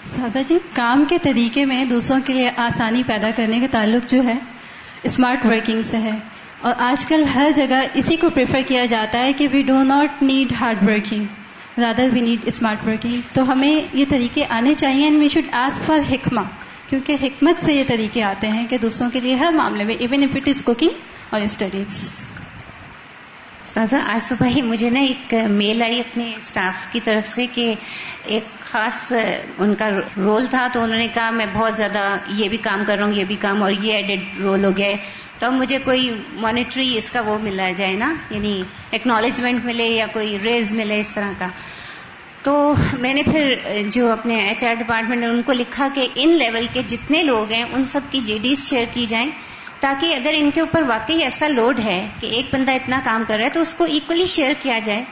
سازا 0.05 0.41
جی 0.43 0.59
کام 0.75 1.05
کے 1.05 1.19
طریقے 1.19 1.65
میں 1.65 1.85
دوسروں 1.85 2.21
کے 2.27 2.33
لیے 2.33 2.51
آسانی 2.57 3.03
پیدا 3.07 3.29
کرنے 3.37 3.61
کا 3.61 3.67
تعلق 3.71 4.11
جو 4.11 4.25
ہے 4.25 4.35
اسمارٹ 5.03 5.47
ورکنگ 5.47 5.83
سے 5.83 5.97
ہے۔ 5.97 6.19
اور 6.61 6.73
آج 6.79 7.07
کل 7.07 7.25
ہر 7.35 7.51
جگہ 7.55 7.83
اسی 7.95 8.17
کو 8.17 8.31
پریفر 8.31 8.61
کیا 8.69 8.85
جاتا 8.85 9.19
ہے 9.19 9.33
کہ 9.33 9.49
we 9.53 9.63
do 9.63 9.83
not 9.83 10.23
need 10.23 10.53
hard 10.61 10.89
working 10.89 11.25
rather 11.81 12.09
we 12.13 12.21
need 12.21 12.41
smart 12.45 12.87
working 12.87 13.21
تو 13.35 13.53
ہمیں 13.53 13.81
یہ 13.93 14.05
طریقے 14.09 14.45
آنے 14.49 14.75
چاہیے 14.75 15.05
and 15.05 15.19
we 15.21 15.29
should 15.29 15.45
ask 15.53 15.83
for 15.83 16.13
حکمہ۔ 16.13 16.41
کیونکہ 16.89 17.17
حکمت 17.23 17.63
سے 17.63 17.75
یہ 17.75 17.85
طریقے 17.87 18.23
آتے 18.23 18.49
ہیں 18.49 18.67
کہ 18.67 18.79
دوسروں 18.79 19.11
کے 19.11 19.21
لیے 19.21 19.35
ہر 19.35 19.53
معاملے 19.53 19.85
میں 19.85 19.95
even 19.95 20.23
if 20.23 20.37
it 20.37 20.49
is 20.49 20.65
cooking 20.65 20.89
اور 21.31 21.41
اسٹڈیز 21.41 22.29
سازا 23.65 23.99
آج 24.07 24.23
صبح 24.23 24.47
ہی 24.47 24.63
مجھے 24.63 24.91
نا 24.91 25.01
ایک 25.01 25.35
میل 25.51 25.83
آئی 25.83 26.01
اپنے 26.01 26.35
اسٹاف 26.37 26.87
کی 26.93 27.01
طرف 27.01 27.27
سے 27.27 27.47
کہ 27.47 27.75
ایک 28.25 28.61
خاص، 28.61 29.13
ان 29.59 29.75
کا 29.75 29.89
رول 30.17 30.47
تھا، 30.47 30.67
تو 30.73 30.81
انہوں 30.81 30.99
نے 30.99 31.07
کہا، 31.15 31.31
میں 31.31 31.47
بہت 31.55 31.75
زیادہ 31.75 32.17
یہ 32.29 32.49
بھی 32.49 32.57
کام 32.57 32.85
کر 32.87 32.97
رہا 32.97 33.05
ہوں، 33.05 33.15
یہ 33.15 33.25
بھی 33.25 33.37
کام، 33.37 33.63
اور 33.63 33.73
یہ 33.73 33.93
ایڈیڈ 33.93 34.21
رول 34.41 34.65
ہو 34.65 34.71
گیا 34.77 34.87
ہے۔ 34.87 34.97
تو 35.39 35.47
اب 35.47 35.53
مجھے 35.53 35.79
کوئی 35.79 36.11
مانیٹری 36.33 36.95
اس 36.97 37.11
کا 37.11 37.21
وہ 37.21 37.39
ملا 37.39 37.71
جائے 37.71 37.93
نا 37.93 38.15
یعنی 38.31 38.63
ایکنالجمنٹ 38.91 39.65
ملے 39.65 39.85
یا 39.85 40.07
کوئی 40.07 40.39
ریز 40.45 40.73
ملے 40.73 40.99
اس 40.99 41.15
طرح 41.15 41.33
کا۔ 41.39 41.49
تو 42.43 42.75
میں 42.99 43.15
نے 43.15 43.23
پھر 43.23 43.57
جو 43.91 44.11
اپنے 44.13 44.39
ایچ 44.39 44.65
آر 44.65 44.75
ڈپارٹمنٹ 44.75 45.25
ان 45.25 45.43
کو 45.43 45.53
لکھا 45.53 45.89
کہ 45.95 46.07
ان 46.15 46.31
لیول 46.31 46.67
کے 46.73 46.83
جتنے 46.83 47.23
لوگ 47.23 47.53
ہیں، 47.53 47.63
ان 47.63 47.85
سب 47.85 48.01
کی 48.11 48.21
جے 48.21 48.39
ڈیز 48.43 48.69
شیئر 48.69 48.85
کی 48.93 49.07
جائیں۔ 49.07 49.31
تاکہ 49.81 50.15
اگر 50.15 50.31
ان 50.35 50.51
کے 50.51 50.61
اوپر 50.61 50.83
واقعی 50.83 51.23
ایسا 51.23 51.49
لوڈ 51.49 51.79
ہے 51.79 52.09
کہ 52.21 52.27
ایک 52.27 52.55
بندہ 52.55 52.73
اتنا 52.73 53.01
کام 53.05 53.25
کر 53.29 53.37
رہا 53.37 53.45
ہے 53.45 53.51
تو 53.51 53.61
اس 53.61 53.75
کو 53.75 53.85
ایکولی 53.85 54.27
شیئر 54.27 54.53
کیا 54.63 54.79
جائے 54.85 55.05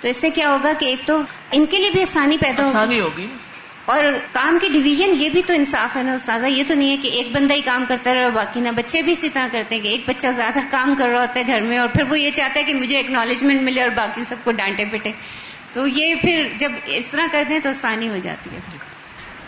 تو 0.00 0.08
اس 0.08 0.16
سے 0.16 0.30
کیا 0.30 0.48
ہوگا 0.48 0.72
کہ 0.78 0.86
ایک 0.86 1.06
تو 1.06 1.22
ان 1.52 1.66
کے 1.66 1.76
لیے 1.76 1.90
بھی 1.90 2.00
آسانی 2.00 2.36
پیدا 2.36 2.68
آسانی 2.68 3.00
ہوگی۔ 3.00 3.26
اور 3.84 4.04
کام 4.32 4.58
کی 4.62 4.68
ڈویژن 4.72 5.22
یہ 5.22 5.28
بھی 5.28 5.42
تو 5.42 5.54
انصاف 5.54 5.96
ہے 5.96 6.02
نا 6.02 6.12
استاذہ 6.12 6.46
یہ 6.46 6.64
تو 6.68 6.74
نہیں 6.74 6.90
ہے 6.90 6.96
کہ 6.96 7.08
ایک 7.08 7.32
بندہ 7.32 7.54
ہی 7.54 7.60
کام 7.60 7.84
کرتا 7.88 8.14
رہے 8.14 8.22
اور 8.22 8.30
باقی 8.30 8.60
نہ 8.60 8.68
بچے 8.76 9.02
بھی 9.02 9.12
اسی 9.12 9.28
طرح 9.28 9.46
کرتے 9.52 9.74
ہیں 9.74 9.82
کہ 9.82 9.88
ایک 9.88 10.08
بچہ 10.08 10.28
زیادہ 10.28 10.58
کام 10.70 10.94
کر 10.98 11.08
رہا 11.08 11.20
ہوتا 11.20 11.40
ہے 11.40 11.46
گھر 11.46 11.62
میں 11.62 11.78
اور 11.78 11.88
پھر 11.88 12.02
وہ 12.10 12.18
یہ 12.18 12.30
چاہتا 12.30 12.60
ہے 12.60 12.64
کہ 12.64 12.74
مجھے 12.74 12.98
اکنالجمنٹ 13.00 13.62
ملے 13.62 13.82
اور 13.82 13.90
باقی 13.90 14.20
سب 14.20 14.36
کو 14.44 14.52
ڈانٹے 14.52 14.84
پٹے 14.84 15.10
تو 15.72 15.86
یہ 15.86 16.14
پھر 16.14 16.48
جب 16.56 16.72
اس 16.86 17.08
طرح 17.08 17.26
کرتے 17.32 17.54
ہیں 17.54 17.60
تو 17.60 17.68
آسانی 17.68 18.08
ہو 18.08 18.16
جاتی 18.16 18.50
ہے۔ 18.56 18.60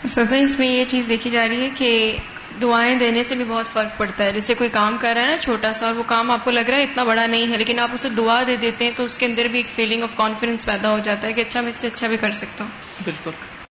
سزا 0.07 0.35
اس 0.37 0.59
میں 0.59 0.67
یہ 0.67 0.83
چیز 0.87 1.09
دیکھی 1.09 1.29
جا 1.29 1.47
رہی 1.47 1.61
ہے 1.61 1.69
کہ 1.77 2.17
دعائیں 2.61 2.95
دینے 2.95 3.23
سے 3.23 3.35
بھی 3.35 3.43
بہت 3.43 3.67
فرق 3.67 3.97
پڑتا 3.97 4.23
ہے۔ 4.23 4.31
جیسے 4.31 4.55
کوئی 4.55 4.69
کام 4.69 4.97
کر 4.97 5.13
رہا 5.15 5.21
ہے 5.21 5.27
نا 5.27 5.37
چھوٹا 5.37 5.73
سا 5.73 5.85
اور 5.85 5.95
وہ 5.95 6.03
کام 6.07 6.31
آپ 6.31 6.43
کو 6.43 6.51
لگ 6.51 6.69
رہا 6.69 6.77
ہے 6.77 6.83
اتنا 6.83 7.03
بڑا 7.03 7.25
نہیں 7.25 7.51
ہے، 7.51 7.57
لیکن 7.57 7.79
آپ 7.79 7.89
اسے 7.93 8.09
دعا 8.09 8.43
دے 8.47 8.55
دیتے 8.55 8.85
ہیں 8.85 8.91
تو 8.95 9.03
اس 9.03 9.17
کے 9.17 9.25
اندر 9.25 9.45
بھی 9.45 9.59
ایک 9.59 9.69
فیلنگ 9.69 10.03
آف 10.03 10.15
کانفیڈینس 10.15 10.65
پیدا 10.65 10.91
ہو 10.91 10.99
جاتا 10.99 11.27
ہے 11.27 11.33
کہ 11.33 11.41
اچھا 11.41 11.61
میں 11.61 11.69
اس 11.69 11.75
سے 11.75 11.87
اچھا 11.87 12.07
بھی 12.07 12.17
کر 12.17 12.31
سکتا 12.31 12.63
ہوں۔ 12.63 12.71
بالکل۔ 13.03 13.31